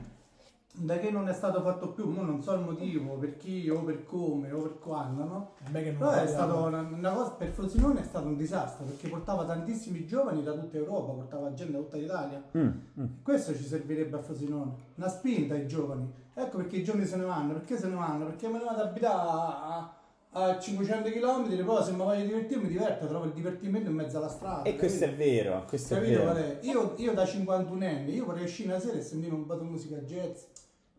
Da 0.81 0.97
che 0.99 1.11
non 1.11 1.29
è 1.29 1.33
stato 1.33 1.61
fatto 1.61 1.89
più, 1.89 2.09
mo 2.09 2.23
non 2.23 2.41
so 2.41 2.53
il 2.55 2.61
motivo, 2.61 3.15
per 3.15 3.37
chi 3.37 3.69
o 3.69 3.83
per 3.83 4.05
come 4.05 4.53
o 4.53 4.61
per 4.63 4.79
quando, 4.79 5.25
no? 5.25 5.51
Non 5.71 5.83
Però 5.99 6.11
è 6.13 6.27
stato 6.27 6.57
una, 6.67 6.81
una 6.81 7.11
cosa, 7.11 7.31
per 7.33 7.49
Frosinone 7.49 8.01
è 8.01 8.05
stato 8.05 8.27
un 8.29 8.37
disastro, 8.37 8.85
perché 8.85 9.09
portava 9.09 9.45
tantissimi 9.45 10.07
giovani 10.07 10.43
da 10.45 10.53
tutta 10.53 10.77
Europa, 10.77 11.13
portava 11.15 11.53
gente 11.53 11.73
da 11.73 11.79
tutta 11.79 11.97
l'Italia. 11.97 12.43
Mm, 12.57 12.69
mm. 13.01 13.05
Questo 13.23 13.57
ci 13.57 13.65
servirebbe 13.65 14.17
a 14.19 14.23
Frosinone, 14.23 14.73
una 14.95 15.09
spinta 15.09 15.55
ai 15.55 15.67
giovani. 15.67 16.13
Ecco 16.33 16.59
perché 16.59 16.77
i 16.77 16.85
giovani 16.85 17.07
se 17.07 17.17
ne 17.17 17.25
vanno, 17.25 17.55
perché 17.55 17.77
se 17.77 17.89
ne 17.89 17.95
vanno? 17.97 18.27
Perché 18.27 18.47
me 18.47 18.59
ne 18.59 18.65
vado 18.65 18.81
ad 18.81 18.87
abitare 18.87 19.29
a, 19.29 19.93
a 20.31 20.59
500 20.61 21.11
km, 21.11 21.65
poi 21.65 21.83
se 21.83 21.91
mi 21.91 21.97
voglio 21.97 22.25
divertire 22.25 22.61
mi 22.61 22.69
diverto, 22.69 23.07
trovo 23.09 23.25
il 23.25 23.33
divertimento 23.33 23.91
in 23.91 23.97
mezzo 23.97 24.19
alla 24.19 24.29
strada. 24.29 24.63
E 24.63 24.77
questo 24.77 25.05
è 25.05 25.09
capito? 25.09 25.25
vero, 25.29 25.65
questo 25.67 25.95
è 25.95 25.97
Capito 25.99 26.19
vero. 26.19 26.31
qual 26.31 26.43
è? 26.45 26.59
Io, 26.63 26.95
io 26.99 27.13
da 27.15 27.27
51 27.27 27.85
anni, 27.85 28.15
io 28.15 28.25
vorrei 28.27 28.45
uscire 28.45 28.69
una 28.69 28.79
sera 28.79 28.97
e 28.97 29.03
sentire 29.03 29.35
un 29.35 29.45
po' 29.45 29.57
di 29.57 29.65
musica 29.65 29.97
jazz. 29.97 30.43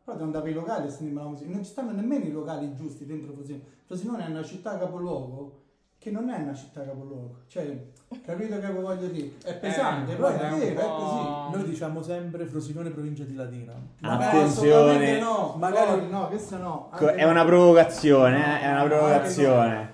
Però 0.10 0.14
devo 0.14 0.24
andare 0.26 0.48
ai 0.48 0.54
locali 0.56 0.88
e 0.88 0.90
sentire 0.90 1.22
la 1.22 1.28
musica. 1.28 1.50
Non 1.52 1.64
ci 1.64 1.70
stanno 1.70 1.92
nemmeno 1.92 2.26
i 2.26 2.32
locali 2.32 2.74
giusti 2.76 3.06
dentro 3.06 3.34
Frosinone. 3.34 3.64
Frosinone 3.86 4.26
è 4.26 4.30
una 4.30 4.44
città 4.44 4.78
capoluogo 4.78 5.62
che 6.00 6.10
non 6.12 6.30
è 6.30 6.38
una 6.42 6.54
città 6.56 6.84
capoluogo. 6.84 7.42
Cioè, 7.48 7.86
capito 8.26 8.60
che 8.60 8.72
voglio 8.72 9.08
dire? 9.08 9.34
È 9.44 9.56
pesante, 9.56 10.14
Eh, 10.14 10.16
però 10.16 10.30
è 10.30 10.38
vero, 10.58 10.80
è 10.80 10.86
così. 10.86 11.58
Noi 11.58 11.64
diciamo 11.70 12.02
sempre 12.02 12.46
Frosinone 12.46 12.90
provincia 12.90 13.24
di 13.24 13.36
Latina. 13.36 13.74
Ma 14.02 14.14
Attenzione. 14.18 14.48
assolutamente 14.48 15.20
no, 15.20 15.56
Magari- 15.58 16.10
no, 16.10 16.28
questo 16.28 16.58
no. 16.58 16.88
Anche 16.92 17.14
È 17.16 17.24
una 17.26 17.42
no. 17.42 17.46
provocazione, 17.48 18.38
eh? 18.38 18.62
È 18.62 18.72
una 18.72 18.84
provocazione. 18.86 19.94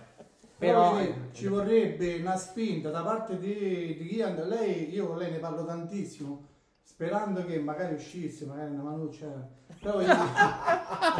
Però 0.58 0.95
Però- 0.95 1.13
ci 1.34 1.47
vorrebbe 1.47 2.15
una 2.21 2.38
spinta 2.38 2.89
da 2.89 3.01
parte 3.01 3.38
di, 3.38 3.97
di 3.99 4.08
chi 4.08 4.21
and- 4.21 4.47
lei, 4.47 4.93
io 4.93 5.08
con 5.08 5.17
lei 5.17 5.32
ne 5.32 5.39
parlo 5.39 5.65
tantissimo, 5.65 6.41
sperando 6.88 7.43
che 7.45 7.60
magari 7.60 7.95
uscisse, 7.95 8.45
magari 8.45 8.71
una 8.71 8.84
manuccia. 8.84 9.54
Però 9.82 9.98
vedi, 9.98 10.12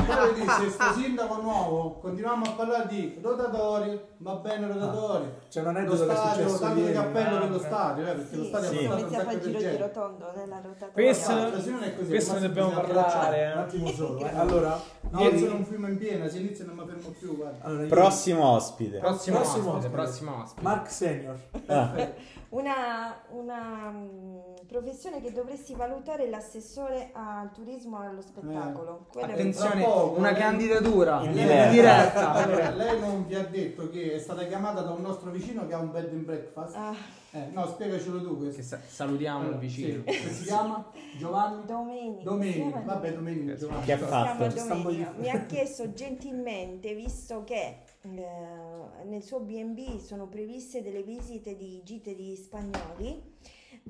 però 0.06 0.26
vedi, 0.32 0.48
se 0.48 0.70
sto 0.70 0.94
sindaco 0.94 1.42
nuovo 1.42 1.98
continuiamo 2.00 2.46
a 2.46 2.52
parlare 2.52 2.88
di 2.88 3.18
rotatori, 3.22 4.00
va 4.18 4.36
bene 4.36 4.68
rotatori. 4.68 5.26
C'è 5.50 5.60
un 5.60 5.66
Lo 5.66 5.70
aneddoto 5.72 6.06
che 6.06 6.12
è 6.12 6.16
stadio, 6.16 6.44
successo 6.48 6.60
tanto 6.60 6.86
di 6.86 6.92
cappello 6.94 7.36
Ah, 7.36 7.40
per 7.40 7.50
lo 7.50 7.56
ok. 7.58 7.66
stadio, 7.66 8.04
eh, 8.08 8.14
perché 8.14 8.36
lo 8.36 8.44
Sì, 8.44 8.48
stadio 8.50 8.70
Sì. 8.70 8.76
ha 8.76 8.80
portato 8.80 8.94
un 8.94 9.00
Iniziamo 9.00 9.24
sacco 9.24 9.30
a 9.30 9.40
di 9.40 9.46
giro 9.46 9.58
di 9.58 9.64
gente. 9.66 9.82
rotondo 9.82 10.32
nella 10.36 10.56
rotatoria. 10.56 10.92
Questo- 10.94 11.34
No, 11.34 11.48
è 11.48 11.96
così, 11.96 12.08
questo 12.08 12.34
ne 12.34 12.40
dobbiamo 12.40 12.70
parlare, 12.70 13.00
abbracciare. 13.00 13.52
Un 13.54 13.60
attimo 13.60 13.88
solo. 13.92 14.20
eh. 14.20 14.24
Eh. 14.30 14.38
Allora, 14.38 14.80
No, 15.10 15.20
ieri- 15.22 15.40
sono 15.40 15.56
un 15.56 15.66
film 15.66 15.86
in 15.88 15.98
piena, 15.98 16.28
si 16.28 16.40
inizia 16.40 16.64
e 16.64 16.68
non 16.68 16.76
mi 16.78 16.86
fermo 16.88 17.10
più, 17.20 17.36
guarda. 17.36 17.66
allora, 17.66 17.82
ieri- 17.84 17.90
Prossimo 17.94 18.46
ospite. 18.46 18.98
Prossimo, 19.00 19.38
Prossimo 19.38 19.58
ospite, 19.74 19.78
ospite. 19.78 19.94
prossimo 19.96 20.42
ospite. 20.42 20.62
Mark 20.62 20.90
Senior. 20.92 21.36
Ah, 21.66 21.92
Una, 22.60 23.22
una, 23.32 23.92
mm, 23.92 24.38
professione 24.66 25.20
che 25.20 25.34
dovresti 25.34 25.74
valutare 25.76 26.30
l'assessore 26.30 27.10
al 27.12 27.52
turismo 27.52 28.02
e 28.02 28.08
allo 28.08 28.22
spettacolo. 28.22 29.08
Quello 29.12 29.28
è- 29.28 29.32
Attenzione, 29.34 29.84
poco, 29.84 30.18
una 30.18 30.32
lei- 30.32 30.40
candidatura 30.40 31.20
In 31.24 31.32
in 31.32 31.34
diretta. 31.34 31.70
diretta. 31.70 32.32
Allora, 32.46 32.70
lei 32.70 32.98
non 33.02 33.26
vi 33.28 33.36
ha 33.36 33.44
detto 33.46 33.90
che 33.90 34.14
è 34.14 34.20
stata 34.20 34.46
chiamata 34.46 34.80
da 34.84 34.92
un 34.92 35.02
nostro 35.02 35.32
vicino 35.32 35.68
che 35.68 35.74
ha 35.74 35.80
un 35.80 35.92
bed 35.92 36.10
and 36.14 36.24
breakfast? 36.24 36.76
Ah, 36.78 36.96
Eh, 37.32 37.50
no, 37.52 37.68
spiegacelo 37.68 38.22
tu 38.24 38.38
questo. 38.38 38.56
Che 38.56 38.64
sa- 38.64 38.80
salutiamo 38.88 39.40
il 39.40 39.46
Allora, 39.48 39.60
vicino. 39.60 40.04
sì, 40.08 40.18
che 40.22 40.30
si 40.32 40.44
chiama? 40.46 40.92
Giovanni? 41.18 41.66
Domenico. 41.66 42.24
Domenico. 42.24 42.82
Vabbè, 42.86 43.14
Domenico, 43.14 43.56
Giovanni. 43.58 43.84
Che 43.84 43.92
ha 43.92 43.98
si 43.98 44.04
fatto? 44.06 44.48
Domenico. 44.68 45.12
Mi 45.18 45.30
ha 45.30 45.46
chiesto 45.46 45.92
gentilmente, 45.92 46.94
visto 46.94 47.44
che 47.44 47.80
eh, 48.14 49.04
nel 49.06 49.24
suo 49.24 49.40
B&B 49.40 49.98
sono 50.00 50.28
previste 50.28 50.82
delle 50.82 51.04
visite 51.04 51.56
di 51.56 51.82
gite 51.84 52.16
di 52.16 52.36
spagnoli, 52.36 53.34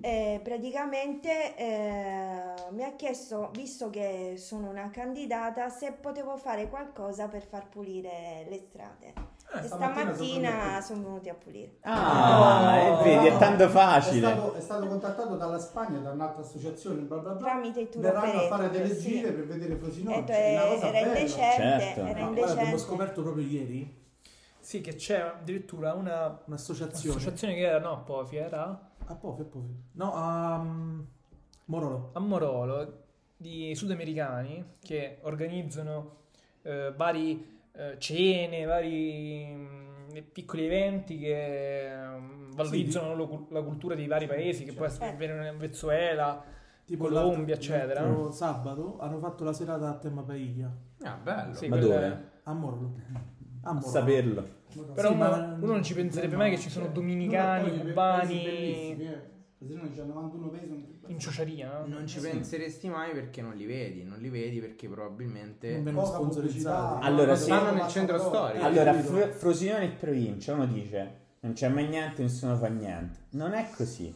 eh, 0.01 0.39
praticamente 0.43 1.55
eh, 1.55 2.53
mi 2.71 2.83
ha 2.83 2.93
chiesto, 2.95 3.49
visto 3.53 3.89
che 3.89 4.33
sono 4.37 4.69
una 4.69 4.89
candidata, 4.89 5.69
se 5.69 5.91
potevo 5.93 6.35
fare 6.37 6.69
qualcosa 6.69 7.27
per 7.27 7.43
far 7.43 7.69
pulire 7.69 8.45
le 8.49 8.57
strade. 8.59 9.13
e 9.61 9.67
stamattina 9.67 9.67
sono 9.67 9.77
stamattina 9.77 10.49
venuti. 10.49 10.83
sono 10.83 11.01
venuti 11.03 11.29
a 11.29 11.33
pulire. 11.35 11.77
Ah, 11.81 12.77
e 12.99 13.03
vedi, 13.03 13.27
è 13.27 13.37
tanto 13.37 13.63
È 13.63 13.67
facile. 13.69 14.17
stato, 14.31 14.53
è 14.55 14.59
stato 14.59 14.87
contattato 14.87 15.35
dalla 15.37 15.59
Spagna, 15.59 15.99
da 15.99 16.11
un'altra 16.11 16.41
associazione, 16.41 17.01
bla 17.01 17.17
bla 17.17 17.31
bla. 17.33 17.47
Tramite 17.51 17.79
i 17.81 17.89
tour 17.89 18.03
Verranno 18.03 18.39
a 18.41 18.47
fare 18.47 18.69
delle 18.71 18.93
sì. 18.93 19.09
gite 19.11 19.31
per 19.31 19.45
vedere 19.45 19.75
Frosinone. 19.77 20.17
Eh, 20.17 20.23
È 20.25 20.53
era 20.81 20.91
bella. 20.91 21.05
indecente, 21.19 21.35
Certo. 21.35 21.99
era 21.99 21.99
No, 21.99 22.13
guarda, 22.13 22.27
indecente. 22.27 22.59
abbiamo 22.59 22.77
scoperto 22.77 23.21
proprio 23.21 23.45
ieri 23.47 24.03
Sì, 24.65 24.81
che 24.81 24.95
c'è 24.95 25.19
addirittura 25.19 25.93
una 25.93 26.41
un'associazione. 26.45 27.17
associazione 27.19 27.53
che 27.53 27.59
era, 27.67 27.77
no, 27.79 27.91
a 27.91 27.97
Pofi, 27.97 28.35
era 28.37 28.89
A 29.05 29.13
Pofi, 29.13 29.41
a 29.41 29.45
Pofi. 29.45 29.75
No, 29.91 30.11
a 30.15 30.57
mm, 30.57 30.99
Morolo. 31.65 32.09
a 32.13 32.19
Morolo 32.19 33.03
di 33.37 33.75
sudamericani 33.75 34.77
che 34.79 35.19
organizzano 35.21 36.23
eh, 36.63 36.91
vari 36.97 37.59
eh, 37.73 37.95
cene, 37.99 38.65
vari 38.65 39.45
mm, 39.53 40.17
piccoli 40.31 40.65
eventi 40.65 41.19
che 41.19 41.87
mm, 41.95 42.51
valorizzano 42.53 43.13
lo 43.13 43.27
cul- 43.27 43.45
la 43.51 43.61
cultura 43.61 43.93
dei 43.93 44.07
vari 44.07 44.25
paesi, 44.25 44.63
che 44.63 44.73
poi 44.73 44.89
Certo. 44.89 45.03
avvengono 45.05 45.45
in 45.47 45.57
Venezuela, 45.59 46.43
Tipo 46.85 47.03
Colombia, 47.05 47.53
eccetera. 47.53 48.01
l'altro 48.01 48.31
Sabato 48.31 48.97
hanno 48.99 49.19
fatto 49.19 49.43
la 49.43 49.53
serata 49.53 49.89
a 49.89 49.97
tema 49.97 50.23
Paiglia. 50.23 50.71
Ah, 51.03 51.19
bello. 51.21 51.53
Sì, 51.53 51.67
Ma 51.67 51.77
dove? 51.77 52.31
A 52.43 52.53
Morolo. 52.53 52.93
A 53.65 53.69
A 53.69 53.73
Morolo. 53.73 53.91
saperlo. 53.91 54.47
Però 54.93 55.07
Sì, 55.09 55.13
uno, 55.15 55.23
ma- 55.29 55.57
uno 55.59 55.71
non 55.71 55.83
ci 55.83 55.93
penserebbe 55.93 56.35
mai 56.35 56.49
che 56.51 56.57
ci 56.59 56.69
sono 56.69 56.87
dominicani, 56.87 57.77
no, 57.77 57.83
cubani 57.83 58.43
eh. 58.45 59.33
Frosinone 59.57 59.89
c'ha 59.95 60.03
91 60.03 60.49
paesi. 60.49 60.67
sono 60.67 60.81
più 61.05 61.13
in 61.13 61.19
ciociaria, 61.19 61.79
no? 61.79 61.87
Non 61.87 62.05
ci 62.07 62.19
penseresti 62.19 62.89
mai 62.89 63.13
perché 63.13 63.41
non 63.41 63.55
li 63.55 63.65
vedi, 63.65 64.03
non 64.03 64.19
li 64.19 64.29
vedi 64.29 64.59
perché 64.59 64.87
probabilmente 64.89 65.71
Non 65.75 65.83
vengono 65.85 66.05
sponsorizzati. 66.05 67.05
Allora, 67.05 67.35
sì. 67.35 67.43
Stanno 67.45 67.71
nel 67.71 67.87
centro 67.87 68.19
storico. 68.19 68.63
Allora. 68.65 68.93
Fro- 68.93 69.27
Frosinone 69.31 69.85
e 69.85 69.89
provincia, 69.89 70.53
uno 70.53 70.65
dice 70.67 71.23
non 71.39 71.53
c'è 71.53 71.67
mai 71.69 71.87
niente, 71.87 72.21
nessuno 72.21 72.55
fa 72.57 72.67
niente. 72.67 73.19
Non 73.31 73.53
è 73.53 73.69
così. 73.75 74.13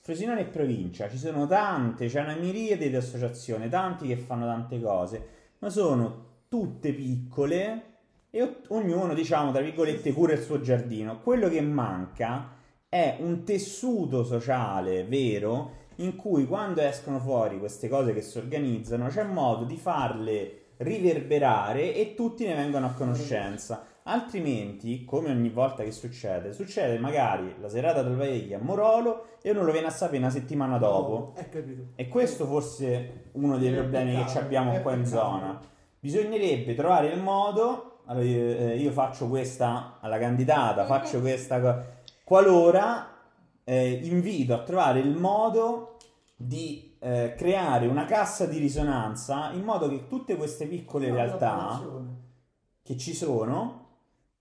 Frosinone 0.00 0.40
e 0.40 0.44
provincia, 0.46 1.08
ci 1.08 1.16
sono 1.18 1.46
tante, 1.46 2.06
c'è 2.06 2.20
una 2.22 2.34
miriade 2.36 2.88
di 2.88 2.96
associazioni, 2.96 3.68
tanti 3.68 4.06
che 4.06 4.16
fanno 4.16 4.46
tante 4.46 4.80
cose, 4.80 5.26
ma 5.58 5.70
sono 5.70 6.30
tutte 6.48 6.92
piccole 6.92 7.82
e 8.34 8.56
ognuno, 8.68 9.12
diciamo, 9.12 9.52
tra 9.52 9.60
virgolette, 9.60 10.10
cura 10.12 10.32
il 10.32 10.40
suo 10.40 10.62
giardino. 10.62 11.20
Quello 11.20 11.50
che 11.50 11.60
manca 11.60 12.56
è 12.88 13.18
un 13.20 13.44
tessuto 13.44 14.24
sociale 14.24 15.04
vero 15.04 15.80
in 15.96 16.16
cui 16.16 16.46
quando 16.46 16.80
escono 16.80 17.20
fuori 17.20 17.58
queste 17.58 17.88
cose 17.88 18.14
che 18.14 18.22
si 18.22 18.38
organizzano 18.38 19.08
c'è 19.08 19.24
modo 19.24 19.64
di 19.64 19.76
farle 19.76 20.60
riverberare 20.78 21.94
e 21.94 22.14
tutti 22.14 22.46
ne 22.46 22.54
vengono 22.54 22.86
a 22.86 22.92
conoscenza. 22.92 23.84
Altrimenti, 24.04 25.04
come 25.04 25.30
ogni 25.30 25.50
volta 25.50 25.84
che 25.84 25.92
succede, 25.92 26.54
succede 26.54 26.98
magari 26.98 27.54
la 27.60 27.68
serata 27.68 28.02
del 28.02 28.16
Vaeghi 28.16 28.54
a 28.54 28.58
Morolo 28.58 29.26
e 29.42 29.50
uno 29.50 29.62
lo 29.62 29.72
viene 29.72 29.88
a 29.88 29.90
sapere 29.90 30.18
una 30.18 30.30
settimana 30.30 30.78
dopo. 30.78 31.34
Eh, 31.36 31.48
capito. 31.50 31.82
E 31.96 32.08
questo 32.08 32.46
forse 32.46 32.94
è 32.94 33.12
uno 33.32 33.58
dei 33.58 33.72
problemi 33.72 34.12
che 34.12 34.16
peccato, 34.16 34.32
ci 34.32 34.38
abbiamo 34.38 34.80
qua 34.80 34.94
in 34.94 35.02
peccato. 35.02 35.20
zona. 35.20 35.60
Bisognerebbe 36.00 36.74
trovare 36.74 37.08
il 37.08 37.20
modo. 37.20 37.91
Allora, 38.06 38.24
io, 38.24 38.40
eh, 38.40 38.76
io 38.76 38.90
faccio 38.90 39.28
questa 39.28 39.98
alla 40.00 40.18
candidata, 40.18 40.84
faccio 40.86 41.20
questa. 41.20 41.84
Qualora 42.24 43.12
eh, 43.64 44.00
invito 44.04 44.54
a 44.54 44.62
trovare 44.62 45.00
il 45.00 45.16
modo 45.16 45.96
di 46.34 46.96
eh, 46.98 47.34
creare 47.36 47.86
una 47.86 48.04
cassa 48.04 48.46
di 48.46 48.58
risonanza 48.58 49.50
in 49.52 49.62
modo 49.62 49.88
che 49.88 50.06
tutte 50.06 50.36
queste 50.36 50.66
piccole 50.66 51.08
No, 51.08 51.14
realtà 51.14 51.82
che 52.82 52.96
ci 52.96 53.14
sono 53.14 53.80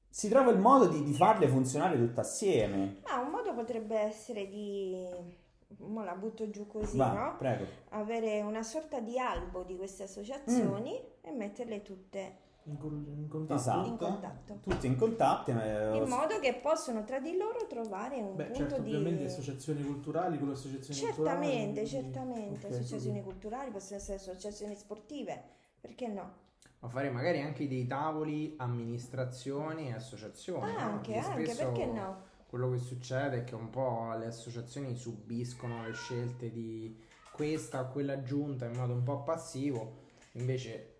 si 0.10 0.28
trova 0.28 0.52
il 0.52 0.60
modo 0.60 0.88
di, 0.88 1.04
di 1.04 1.14
farle 1.14 1.48
funzionare 1.48 1.98
tutte 1.98 2.20
assieme. 2.20 2.98
Ah, 3.04 3.20
un 3.20 3.30
modo 3.30 3.54
potrebbe 3.54 3.98
essere 3.98 4.48
di... 4.50 5.40
Mo 5.78 6.04
la 6.04 6.16
butto 6.16 6.50
giù 6.50 6.68
così, 6.68 6.98
Va, 6.98 7.14
no? 7.14 7.36
prego. 7.38 7.66
Avere 7.92 8.42
una 8.42 8.62
sorta 8.62 9.00
di 9.00 9.18
albo 9.18 9.64
di 9.64 9.78
queste 9.78 10.04
associazioni 10.04 11.00
e 11.22 11.32
metterle 11.32 11.82
tutte 11.82 12.36
In, 12.66 12.78
in 13.18 13.28
contatto. 13.28 13.60
Esatto. 13.60 13.88
in 13.88 13.98
contatto. 13.98 14.60
Tutti 14.62 14.86
in 14.88 14.96
contatto. 14.96 15.52
eh, 15.52 15.98
In 15.98 16.08
modo 16.08 16.40
che 16.40 16.54
possono 16.62 17.04
tra 17.04 17.20
di 17.20 17.36
loro 17.36 17.66
trovare 17.68 18.18
un 18.18 18.36
Beh, 18.36 18.46
punto 18.46 18.60
certo, 18.70 18.82
di... 18.84 18.94
ovviamente 18.96 19.26
associazioni 19.26 19.84
culturali 19.84 20.38
con 20.38 20.48
le 20.50 20.54
associazioni 20.54 21.00
Certamente, 21.00 21.42
culturali. 21.42 21.72
quindi- 21.72 21.90
certamente, 21.90 22.68
ok, 22.68 22.74
associazioni 22.74 23.24
culturali, 23.24 23.72
possono 23.72 24.00
essere 24.00 24.18
associazioni 24.18 24.76
sportive, 24.76 25.44
perché 25.80 26.08
no? 26.08 26.34
Ma 26.80 26.88
fare 26.88 27.10
magari 27.10 27.42
anche 27.42 27.68
dei 27.68 27.86
tavoli, 27.88 28.54
amministrazioni 28.58 29.88
e 29.90 29.94
associazioni. 29.94 30.72
no? 30.72 30.78
anche, 30.78 31.14
Perché 31.14 31.28
anche, 31.30 31.56
perché 31.56 31.86
no? 31.86 32.30
Quello 32.48 32.70
che 32.72 32.78
succede 32.80 33.38
è 33.38 33.44
che 33.44 33.56
un 33.56 33.70
po' 33.70 34.14
le 34.18 34.26
associazioni 34.28 34.96
subiscono 34.96 35.84
le 35.84 35.94
scelte 35.94 36.52
di 36.52 37.00
questa 37.32 37.80
o 37.82 37.88
quella 37.92 38.22
giunta 38.24 38.66
in 38.66 38.76
modo 38.76 38.94
un 38.94 39.04
po' 39.04 39.24
passivo, 39.24 40.00
invece 40.34 40.91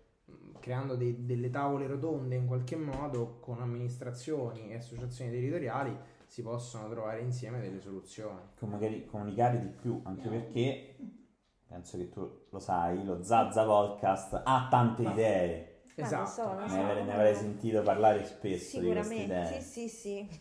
creando 0.62 0.94
dei- 0.94 1.26
delle 1.26 1.50
tavole 1.50 1.86
rotonde 1.88 2.36
in 2.36 2.46
qualche 2.46 2.76
modo 2.76 3.38
con 3.40 3.60
amministrazioni 3.60 4.70
e 4.70 4.76
associazioni 4.76 5.30
territoriali 5.32 5.94
si 6.26 6.40
possono 6.42 6.88
trovare 6.88 7.20
insieme 7.20 7.60
delle 7.60 7.80
soluzioni. 7.80 8.38
con 8.58 8.70
magari 8.70 9.04
comunicare 9.04 9.58
di 9.58 9.66
più, 9.66 10.00
anche 10.04 10.28
perché 10.28 10.96
penso 11.66 11.96
che 11.98 12.08
tu 12.08 12.46
lo 12.48 12.58
sai, 12.60 13.04
lo 13.04 13.22
Zazza 13.22 13.64
Podcast 13.64 14.40
ha 14.44 14.68
tante 14.70 15.02
idee. 15.02 15.66
Ma 15.96 16.20
lo 16.20 16.26
so, 16.26 16.54
Ne 16.54 16.68
so. 16.68 16.74
avrai, 16.80 17.04
ne 17.04 17.12
avrai 17.12 17.34
sentito 17.34 17.82
parlare 17.82 18.24
spesso 18.24 18.80
di 18.80 18.86
queste 18.90 19.14
Sicuramente, 19.14 19.24
idee. 19.50 19.60
sì, 19.60 19.88
sì, 19.88 19.88
sì. 19.88 20.40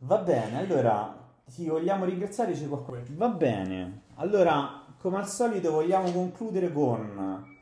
Va 0.00 0.18
bene, 0.18 0.58
allora 0.58 1.32
ti 1.46 1.66
vogliamo 1.66 2.04
ringraziare, 2.04 2.52
c'è 2.52 2.68
qualcuno. 2.68 3.00
Va 3.12 3.28
bene, 3.28 4.02
allora 4.16 4.84
come 4.98 5.16
al 5.18 5.26
solito 5.28 5.70
vogliamo 5.70 6.10
concludere 6.12 6.70
con 6.72 7.52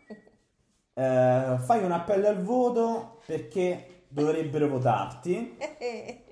eh, 0.95 1.57
fai 1.59 1.83
un 1.85 1.93
appello 1.93 2.29
al 2.29 2.43
voto 2.43 3.21
perché 3.27 4.05
dovrebbero 4.09 4.69
votarti. 4.69 5.57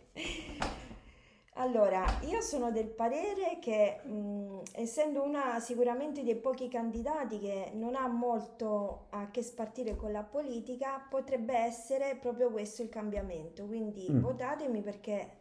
Allora, 1.54 2.02
io 2.22 2.40
sono 2.40 2.70
del 2.70 2.86
parere 2.86 3.58
che, 3.60 4.00
mh, 4.02 4.62
essendo 4.72 5.22
una 5.22 5.60
sicuramente 5.60 6.22
dei 6.22 6.36
pochi 6.36 6.68
candidati 6.68 7.38
che 7.38 7.72
non 7.74 7.94
ha 7.96 8.06
molto 8.08 9.08
a 9.10 9.28
che 9.30 9.42
spartire 9.42 9.94
con 9.94 10.10
la 10.10 10.22
politica, 10.22 11.04
potrebbe 11.10 11.54
essere 11.58 12.16
proprio 12.18 12.50
questo 12.50 12.80
il 12.80 12.88
cambiamento. 12.88 13.66
Quindi 13.66 14.06
Mm. 14.10 14.20
votatemi 14.20 14.80
perché 14.80 15.38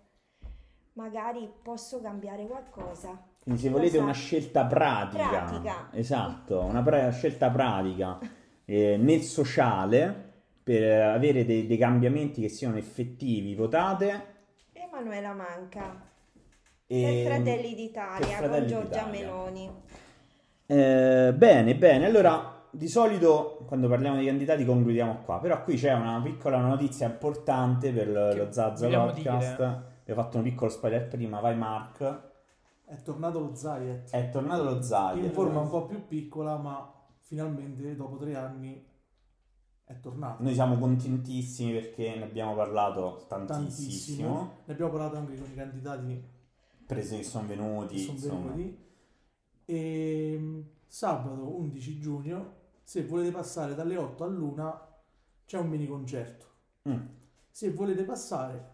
magari 0.94 1.50
posso 1.62 2.02
cambiare 2.02 2.46
qualcosa. 2.48 3.18
Quindi 3.42 3.62
se 3.62 3.70
volete 3.70 3.98
una 3.98 4.12
scelta 4.12 4.66
pratica, 4.66 5.28
Pratica. 5.30 5.90
esatto, 5.94 6.60
una 6.64 6.82
pra- 6.82 7.12
scelta 7.12 7.50
pratica 7.50 8.18
eh, 8.70 8.98
nel 8.98 9.22
sociale 9.22 10.28
per 10.62 11.02
avere 11.02 11.44
dei, 11.44 11.66
dei 11.66 11.78
cambiamenti 11.78 12.40
che 12.40 12.50
siano 12.50 12.78
effettivi, 12.78 13.56
votate. 13.56 14.38
Emanuela 14.74 15.34
Manca, 15.34 16.00
E... 16.86 17.24
per 17.24 17.34
Fratelli 17.34 17.70
per 17.70 17.76
d'Italia, 17.76 18.38
Fratelli 18.38 18.60
con 18.60 18.68
Giorgia 18.68 19.04
d'Italia. 19.04 19.20
Meloni. 19.20 19.72
Eh, 20.68 21.34
bene, 21.36 21.76
bene, 21.76 22.06
allora 22.06 22.68
di 22.70 22.88
solito 22.88 23.64
quando 23.66 23.88
parliamo 23.88 24.20
di 24.20 24.26
candidati 24.28 24.64
concludiamo 24.64 25.22
qua, 25.26 25.40
però 25.40 25.64
qui 25.64 25.76
c'è 25.76 25.92
una 25.94 26.22
piccola 26.24 26.60
notizia 26.60 27.08
importante 27.08 27.92
per 27.92 28.08
lo 28.08 28.30
Che 28.30 28.48
Zazza 28.52 28.86
vogliamo 28.86 29.08
Podcast. 29.08 29.56
dire? 29.56 29.84
Abbiamo 30.02 30.22
fatto 30.22 30.38
un 30.38 30.44
piccolo 30.44 30.70
spoiler 30.70 31.08
prima, 31.08 31.40
vai 31.40 31.58
Mark. 31.58 32.22
È 32.86 33.02
tornato 33.02 33.40
lo 33.40 33.56
Zayet. 33.56 34.12
È 34.12 34.30
tornato 34.30 34.64
lo 34.64 34.76
in 34.76 34.84
Zayet. 34.84 35.32
forma 35.32 35.60
un 35.62 35.70
po' 35.70 35.86
più 35.88 36.06
piccola, 36.06 36.58
ma 36.58 36.94
finalmente 37.30 37.96
dopo 37.96 38.18
tre 38.18 38.36
anni 38.36 38.84
è 39.84 40.00
tornato. 40.00 40.42
Noi 40.42 40.54
siamo 40.56 40.80
contentissimi 40.80 41.74
perché 41.74 42.16
ne 42.16 42.24
abbiamo 42.24 42.56
parlato 42.56 43.26
Tantissimo. 43.28 43.60
tantissimo. 43.60 44.52
Ne 44.66 44.74
abbiamo 44.74 44.92
parlato 44.92 45.18
anche 45.18 45.38
con 45.38 45.50
i 45.50 45.54
candidati 45.54 46.24
Presi 46.88 47.18
che 47.18 47.24
sono 47.24 47.48
venuti, 47.48 47.96
che 47.96 48.02
sono 48.02 48.14
insomma. 48.18 48.52
venuti. 48.52 48.88
E 49.66 50.38
mm, 50.40 50.62
sabato 50.88 51.56
11 51.60 52.00
giugno, 52.00 52.54
se 52.82 53.06
volete 53.06 53.30
passare 53.32 53.76
dalle 53.76 53.96
8 53.96 54.24
all'1, 54.24 54.80
c'è 55.46 55.60
un 55.60 55.68
mini 55.68 55.86
concerto. 55.86 56.48
Mm. 56.90 57.06
Se 57.52 57.72
volete 57.74 58.04
passare, 58.06 58.74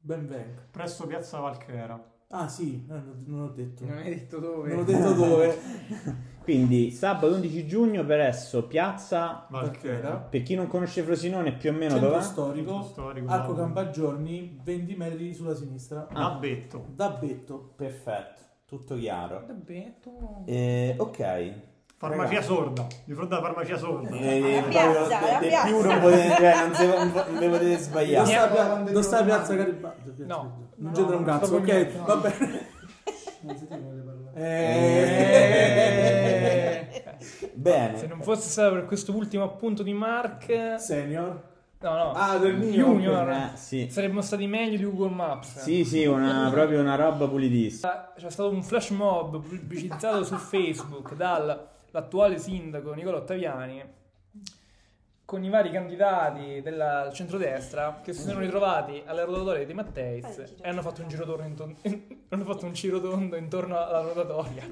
ben 0.00 0.26
venga. 0.26 0.66
Presso 0.68 1.06
Piazza 1.06 1.38
Valchera. 1.38 2.16
Ah 2.30 2.48
sì, 2.48 2.84
eh, 2.90 3.02
non 3.26 3.42
ho 3.42 3.48
detto. 3.50 3.84
Non 3.84 3.98
hai 3.98 4.14
detto 4.16 4.40
dove? 4.40 4.68
Non 4.70 4.78
ho 4.80 4.84
detto 4.84 5.12
dove. 5.14 6.26
Quindi 6.48 6.90
sabato 6.92 7.26
11 7.34 7.66
giugno 7.66 8.02
presso 8.06 8.66
Piazza 8.66 9.44
Valchera. 9.50 10.12
Per 10.16 10.42
chi 10.42 10.54
non 10.54 10.66
conosce 10.66 11.02
Frosinone, 11.02 11.52
più 11.52 11.68
o 11.68 11.72
meno 11.74 11.90
Centro 11.90 12.08
dov'è? 12.08 12.22
storico, 12.22 12.70
Centro 12.72 12.88
storico, 12.88 13.30
Arco 13.30 13.50
no. 13.52 13.56
Cambagiorni, 13.58 14.58
20 14.64 14.94
metri 14.96 15.34
sulla 15.34 15.54
sinistra. 15.54 16.06
Da 16.10 16.30
Betto. 16.40 16.86
Da 16.94 17.10
Betto. 17.10 17.72
Perfetto, 17.76 18.40
tutto 18.64 18.94
chiaro. 18.96 19.44
Betto. 19.62 20.42
Eh, 20.46 20.94
ok. 20.96 21.52
Farmacia 21.98 22.28
Ragazzi. 22.28 22.46
sorda. 22.46 22.86
Di 23.04 23.12
fronte 23.12 23.34
alla 23.34 23.42
farmacia 23.42 23.76
sorda. 23.76 24.08
Eh, 24.16 24.40
La 24.40 24.46
proprio 24.62 24.70
piazza, 24.70 25.18
de- 25.18 25.30
la 25.32 25.38
del 25.40 25.48
piazza. 25.48 25.66
più 25.66 25.80
non 25.82 26.00
potete, 26.00 26.34
cioè, 26.34 26.96
non, 26.96 27.12
potete 27.12 27.48
Dove 27.48 27.76
sbagliare. 27.76 28.26
sta, 28.26 28.38
Niente. 28.48 28.54
pia- 28.84 28.92
dove 28.92 29.02
sta 29.02 29.22
Piazza 29.24 29.54
Garibaldi? 29.54 30.24
No. 30.24 30.36
Non 30.36 30.68
No, 30.76 30.92
c'entra 30.92 31.16
un 31.16 31.24
cazzo, 31.24 31.56
ok? 31.56 31.88
no. 31.96 32.04
Va 32.06 32.16
bene. 32.16 32.66
Non 33.40 33.56
si 33.56 33.66
ti 33.68 33.76
vuole 33.76 34.00
parlare. 34.00 34.16
Eh. 34.34 35.27
Se 37.58 37.64
Bene, 37.64 38.06
non 38.06 38.22
fosse 38.22 38.48
stato 38.48 38.74
per 38.74 38.84
questo 38.84 39.12
ultimo 39.16 39.42
appunto 39.42 39.82
di 39.82 39.92
Mark, 39.92 40.76
Senior. 40.78 41.42
no, 41.80 41.90
no, 41.96 42.12
Ah, 42.12 42.38
del 42.38 42.56
mio. 42.56 42.70
Junior, 42.70 43.28
eh, 43.30 43.50
sì. 43.54 43.88
saremmo 43.90 44.20
stati 44.20 44.46
meglio 44.46 44.76
di 44.76 44.84
Google 44.84 45.10
Maps. 45.14 45.58
Sì, 45.58 45.84
sì, 45.84 46.04
una, 46.06 46.48
proprio 46.52 46.80
una 46.80 46.94
roba 46.94 47.26
pulitissima. 47.26 48.12
C'è 48.16 48.30
stato 48.30 48.50
un 48.50 48.62
flash 48.62 48.90
mob 48.90 49.40
pubblicizzato 49.42 50.22
su 50.22 50.36
Facebook 50.36 51.14
dall'attuale 51.16 52.38
sindaco 52.38 52.92
Nicola 52.92 53.16
Ottaviani 53.16 53.82
con 55.28 55.44
i 55.44 55.50
vari 55.50 55.70
candidati 55.70 56.62
del 56.62 57.10
centrodestra 57.12 58.00
che 58.02 58.14
si 58.14 58.22
sono 58.22 58.38
ritrovati 58.40 59.02
alle 59.04 59.26
rotatorie 59.26 59.66
di 59.66 59.74
Matteis 59.74 60.38
e 60.58 60.66
hanno 60.70 60.80
fatto 60.80 61.02
un 61.02 61.08
girotondo 61.08 61.42
intorno, 61.44 61.74
hanno 62.30 62.44
fatto 62.44 62.64
un 62.64 62.72
girotondo 62.72 63.36
intorno 63.36 63.76
alla 63.78 64.00
rotatoria. 64.00 64.62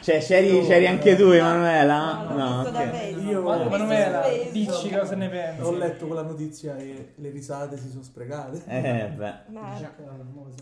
Cioè, 0.00 0.20
c'eri, 0.20 0.62
c'eri 0.66 0.86
anche 0.86 1.14
tu, 1.16 1.24
Emanuela? 1.24 2.22
No, 2.22 2.34
l'ho 2.34 2.62
visto 2.62 2.70
da 2.70 2.80
ok. 2.80 2.90
Facebook. 2.92 3.30
Io- 3.30 3.40
L'ho 3.42 3.52
visto 3.58 3.68
Manuela, 3.68 4.22
su 4.22 4.28
Facebook. 4.30 4.52
dici 4.52 4.90
cosa 4.96 5.14
ne 5.16 5.28
pensi? 5.28 5.62
Ho 5.62 5.76
letto 5.76 6.06
quella 6.06 6.22
notizia 6.22 6.76
e 6.78 7.12
le 7.16 7.30
risate 7.30 7.76
si 7.76 7.90
sono 7.90 8.02
sprecate. 8.02 8.62
Eh, 8.66 9.08
beh. 9.14 9.34
Ma 9.48 9.78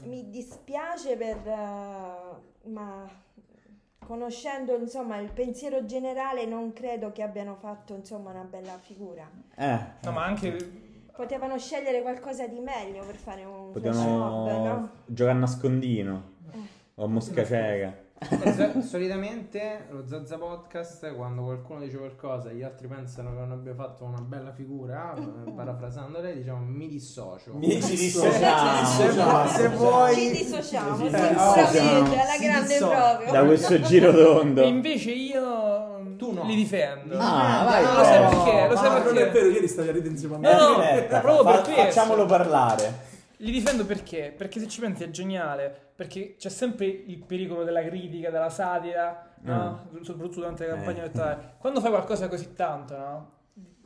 mi 0.02 0.28
dispiace 0.30 1.16
per... 1.16 1.36
eh, 1.46 2.68
ma 2.70 3.08
conoscendo 4.10 4.76
insomma 4.76 5.18
il 5.18 5.30
pensiero 5.30 5.84
generale 5.84 6.44
non 6.44 6.72
credo 6.72 7.12
che 7.12 7.22
abbiano 7.22 7.54
fatto 7.54 7.94
insomma 7.94 8.30
una 8.30 8.42
bella 8.42 8.76
figura. 8.80 9.30
Eh, 9.56 9.78
No, 10.02 10.10
ma 10.10 10.24
anche 10.24 10.88
Potevano 11.14 11.56
scegliere 11.58 12.02
qualcosa 12.02 12.48
di 12.48 12.58
meglio 12.58 13.04
per 13.04 13.14
fare 13.14 13.44
un 13.44 13.70
flash 13.72 13.82
potevano 13.96 14.18
mob, 14.18 14.64
no? 14.64 14.90
giocare 15.06 15.36
a 15.36 15.40
nascondino 15.40 16.22
Eh. 16.50 16.58
o 16.96 17.04
a 17.04 17.06
mosca 17.06 17.44
cieca. 17.44 17.94
So- 18.22 18.82
solitamente 18.82 19.86
lo 19.90 20.04
Zazza 20.06 20.36
Podcast, 20.36 21.14
quando 21.14 21.42
qualcuno 21.42 21.80
dice 21.80 21.96
qualcosa 21.96 22.50
e 22.50 22.54
gli 22.56 22.62
altri 22.62 22.86
pensano 22.86 23.30
che 23.32 23.38
non 23.38 23.52
abbia 23.52 23.74
fatto 23.74 24.04
una 24.04 24.20
bella 24.20 24.50
figura, 24.52 25.14
eh, 25.16 25.50
parafrasando 25.52 26.20
lei, 26.20 26.36
diciamo 26.36 26.60
mi 26.62 26.86
dissocio. 26.86 27.54
Mi 27.54 27.80
ci 27.80 27.80
Se, 27.80 27.94
dissociamo. 27.96 29.48
se 29.48 29.68
vuoi, 29.70 30.14
Ci 30.14 30.30
dissociamo, 30.32 30.96
Ci 30.98 31.02
sicuramente, 31.04 31.34
dissociamo. 31.34 31.98
alla 32.12 32.38
grande 32.38 32.76
proprio. 32.76 33.32
da 33.32 33.44
questo 33.44 33.80
giro 33.80 34.12
tondo. 34.12 34.60
E 34.62 34.66
invece 34.66 35.10
io 35.12 36.14
Tu 36.18 36.32
no. 36.32 36.44
li 36.44 36.54
difendo. 36.56 37.16
Ah, 37.18 37.64
vai. 37.64 37.82
No, 37.84 37.92
lo 37.94 38.04
sai 38.04 38.20
perché? 38.28 38.68
Lo 38.68 38.76
sai 38.76 38.86
Ah, 38.86 38.92
non 38.92 39.02
perché? 39.02 39.28
è 39.28 39.30
vero, 39.32 39.48
ieri 39.48 39.66
stavi 39.68 39.88
a 39.88 39.92
ridere 39.92 40.10
insieme 40.12 40.34
a 40.34 40.38
me. 40.38 40.52
No, 40.52 40.58
no, 40.68 40.76
Aspetta, 40.76 41.20
proprio 41.20 41.44
per 41.44 41.54
fa- 41.54 41.60
questo. 41.62 41.82
facciamolo 41.82 42.26
parlare. 42.26 43.08
Li 43.42 43.50
difendo 43.52 43.86
perché? 43.86 44.34
Perché 44.36 44.60
se 44.60 44.68
ci 44.68 44.80
pensi 44.80 45.02
è 45.02 45.10
geniale, 45.10 45.92
perché 45.94 46.34
c'è 46.36 46.50
sempre 46.50 46.86
il 46.86 47.18
pericolo 47.24 47.64
della 47.64 47.82
critica, 47.82 48.30
della 48.30 48.50
satira, 48.50 49.30
no? 49.42 49.88
soprattutto 50.02 50.40
durante 50.40 50.66
le 50.66 50.72
campagne 50.74 50.98
Eh. 50.98 51.02
elettorali. 51.04 51.40
Quando 51.58 51.80
fai 51.80 51.90
qualcosa 51.90 52.28
così 52.28 52.52
tanto, 52.54 52.96
no? 52.96 53.30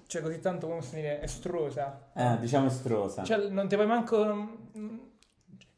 Cioè 0.06 0.22
così 0.22 0.40
tanto, 0.40 0.66
come 0.66 0.82
si 0.82 0.96
dire, 0.96 1.22
estrosa. 1.22 2.10
Eh, 2.14 2.36
diciamo 2.40 2.66
estrosa. 2.66 3.22
Cioè 3.22 3.48
non 3.48 3.68
ti 3.68 3.76
poi 3.76 3.86
manco... 3.86 4.24
mm, 4.76 4.98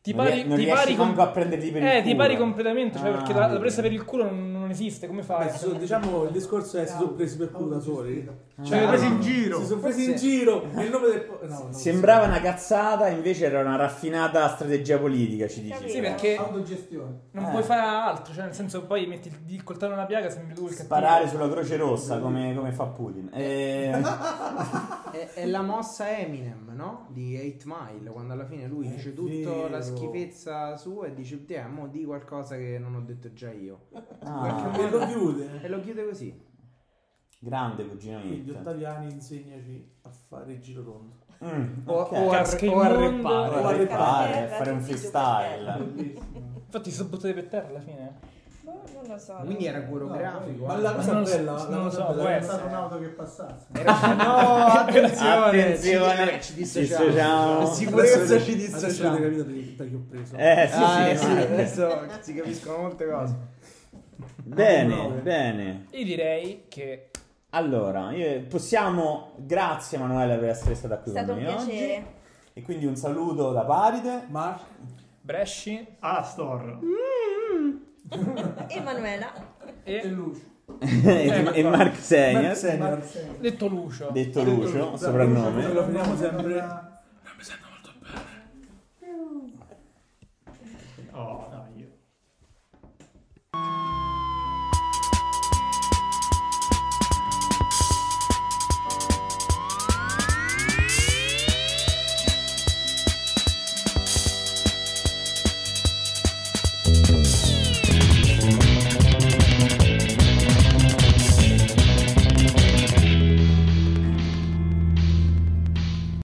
Ti 0.00 0.14
non 0.14 0.24
pari, 0.24 0.44
non 0.46 0.56
ti 0.56 0.64
riesci 0.64 0.80
pari 0.82 0.96
com- 0.96 1.06
manco 1.08 1.22
a 1.22 1.28
prenderti 1.28 1.70
per 1.70 1.82
il 1.82 1.88
Eh, 1.88 1.90
culo. 2.00 2.02
ti 2.04 2.14
pari 2.16 2.36
completamente, 2.36 2.98
cioè 2.98 3.08
Ah, 3.10 3.12
perché 3.12 3.32
la, 3.34 3.46
la 3.46 3.58
presa 3.58 3.82
per 3.82 3.92
il 3.92 4.04
culo 4.04 4.24
non, 4.24 4.52
non 4.52 4.55
esiste, 4.76 5.06
come 5.06 5.22
fai? 5.22 5.46
Beh, 5.46 5.52
sono- 5.56 5.78
diciamo 5.78 6.24
il 6.24 6.30
discorso 6.30 6.78
è 6.78 6.86
si 6.86 6.96
sono 6.96 7.10
presi 7.12 7.36
per 7.36 7.50
culo 7.50 7.68
da 7.76 7.80
soli. 7.80 8.44
Cioè, 8.62 8.78
Ah. 8.84 8.88
presi 8.88 9.06
in 9.06 9.20
giro. 9.20 9.58
Si 9.60 9.66
sono 9.66 9.80
presi 9.80 10.10
in 10.10 10.16
giro. 10.16 10.62
E 10.74 10.84
il 10.84 10.90
nome 10.90 11.08
del. 11.08 11.20
po- 11.22 11.38
No, 11.46 11.62
no, 11.66 11.72
Sembrava 11.72 12.24
una 12.26 12.40
cazzata, 12.40 13.08
invece 13.08 13.44
era 13.46 13.60
una 13.60 13.76
raffinata 13.76 14.48
strategia 14.48 14.98
politica, 14.98 15.46
ci 15.46 15.62
dici. 15.62 15.88
Sì, 15.90 16.00
perché 16.00 16.36
Autogestione. 16.36 17.18
non 17.32 17.44
Eh. 17.46 17.50
puoi 17.50 17.62
fare 17.62 17.80
altro, 17.82 18.32
cioè 18.34 18.44
nel 18.44 18.54
senso 18.54 18.84
poi 18.86 19.06
metti 19.06 19.28
il, 19.28 19.54
il 19.54 19.62
coltello 19.62 19.92
nella 19.94 20.06
piaga 20.06 20.30
sembri 20.30 20.54
tu 20.54 20.62
il 20.64 20.68
cattivo. 20.70 20.84
Sparare 20.84 21.28
sulla 21.28 21.48
croce 21.50 21.76
rossa 21.76 22.18
come, 22.18 22.54
come 22.54 22.72
fa 22.72 22.84
Putin. 22.86 23.30
Eh, 23.32 23.90
è, 25.12 25.28
è 25.34 25.46
la 25.46 25.62
mossa 25.62 26.16
Eminem, 26.16 26.72
no? 26.74 27.06
Di 27.10 27.36
8 27.36 27.64
Mile, 27.66 28.10
quando 28.10 28.32
alla 28.32 28.44
fine 28.46 28.66
lui 28.66 28.86
È 28.86 28.90
dice 28.90 29.12
tutta 29.12 29.68
la 29.68 29.80
schifezza 29.82 30.76
sua 30.76 31.06
e 31.06 31.14
dice, 31.14 31.44
te, 31.44 31.62
mo 31.68 31.86
di 31.88 32.04
qualcosa 32.04 32.56
che 32.56 32.78
non 32.78 32.94
ho 32.94 33.00
detto 33.00 33.32
già 33.32 33.50
io. 33.52 33.80
ah, 34.24 34.65
E 34.74 34.90
lo 34.90 35.06
chiude. 35.06 35.48
E 35.62 35.68
lo 35.68 35.80
chiude 35.80 36.06
così. 36.08 36.44
grande 37.38 37.86
cugino 37.86 38.20
Quindi. 38.20 38.50
Ottaviani 38.50 39.12
insegnaci 39.12 39.92
a 40.02 40.10
fare 40.28 40.52
il 40.52 40.60
giro 40.60 40.82
tondo. 40.82 41.24
Mm, 41.44 41.86
O, 41.86 41.92
ok. 42.00 42.12
o 42.12 42.30
a, 42.30 42.36
Casca 42.36 42.66
o 42.70 42.80
a 42.80 42.88
reppare. 42.88 43.54
O 43.60 43.66
a 43.66 43.72
ripare, 43.72 44.32
terra, 44.32 44.56
fare 44.56 44.70
un 44.70 44.80
freestyle. 44.80 45.82
Infatti 46.64 46.90
si 46.90 46.96
sono 46.96 47.08
buttati 47.10 47.34
per 47.34 47.46
terra 47.48 47.68
alla 47.68 47.80
fine. 47.80 48.34
Boh, 48.62 48.82
non 48.94 49.04
lo 49.06 49.18
so. 49.18 49.34
Quindi 49.44 49.66
era 49.66 49.84
coreografico. 49.84 50.64
Ma 50.66 50.76
eh. 50.76 50.80
la 50.80 50.92
cosa 50.94 51.12
non 51.12 51.20
lo 51.20 51.26
so, 51.26 51.36
bella, 51.36 51.52
la 51.52 51.58
non 51.68 51.76
lo 51.76 51.82
cosa 51.90 52.06
so, 52.06 52.14
bella 52.14 52.42
stata 52.42 52.64
un'auto 52.64 52.98
che 52.98 53.06
passasse. 53.08 53.66
Era- 53.72 54.14
no, 54.16 54.36
attenzione, 54.66 55.46
Attenzione, 55.46 56.32
ci, 56.32 56.40
ci 56.40 56.42
ci 56.48 56.54
dissociamo. 56.54 57.04
dissociamo. 57.04 57.58
Per 57.58 57.66
Sicurezza 57.68 58.16
ci 58.16 58.22
avete- 58.32 58.52
Adesso 58.52 58.86
dissociamo. 58.86 59.16
avete 59.16 59.36
capito 59.36 59.84
chi 59.84 59.94
ho 59.94 60.04
preso. 60.08 60.36
Eh 60.36 60.68
sì, 60.72 60.82
Ah, 60.82 61.04
sì, 61.06 61.16
sì, 61.16 61.24
sì. 61.24 61.30
adesso 61.30 62.06
si 62.20 62.34
capiscono 62.34 62.78
molte 62.78 63.06
cose. 63.08 63.36
Bene, 64.42 64.94
ah, 64.94 65.08
bene. 65.08 65.86
Io 65.90 66.04
direi 66.04 66.64
che... 66.68 67.10
Allora, 67.50 68.12
possiamo... 68.48 69.32
Grazie 69.36 69.98
Emanuele 69.98 70.36
per 70.36 70.48
essere 70.50 70.74
stata 70.74 70.98
qui 70.98 71.12
È 71.12 71.14
stato 71.14 71.32
con 71.32 71.38
un 71.38 71.44
piacere. 71.44 71.94
Oggi. 71.96 72.14
E 72.58 72.62
quindi 72.62 72.86
un 72.86 72.96
saluto 72.96 73.52
da 73.52 73.64
Paride, 73.64 74.24
Mark, 74.28 74.62
Bresci, 75.20 75.86
Astor, 75.98 76.78
mm-hmm. 76.82 77.76
Emanuela 78.68 79.30
e, 79.82 79.94
e 79.94 80.06
Lucio. 80.06 80.54
e, 80.80 81.50
e 81.52 81.62
Mark 81.64 81.96
Senior, 81.96 82.42
Mark 82.42 82.56
Senior. 82.56 82.88
Mark 82.88 83.04
Senior. 83.04 83.36
detto 83.36 83.66
Lucio, 83.66 84.10
detto 84.10 84.42
Lucio, 84.42 84.78
Lucio 84.78 84.96
soprannome. 84.96 85.70
Lo 85.70 85.84
finiamo 85.84 86.16
sempre. 86.16 86.54
Non 86.54 87.34
mi 87.36 87.42
sento 87.42 87.66
molto 87.68 87.92
bene. 88.00 88.22
Oh. 91.10 91.55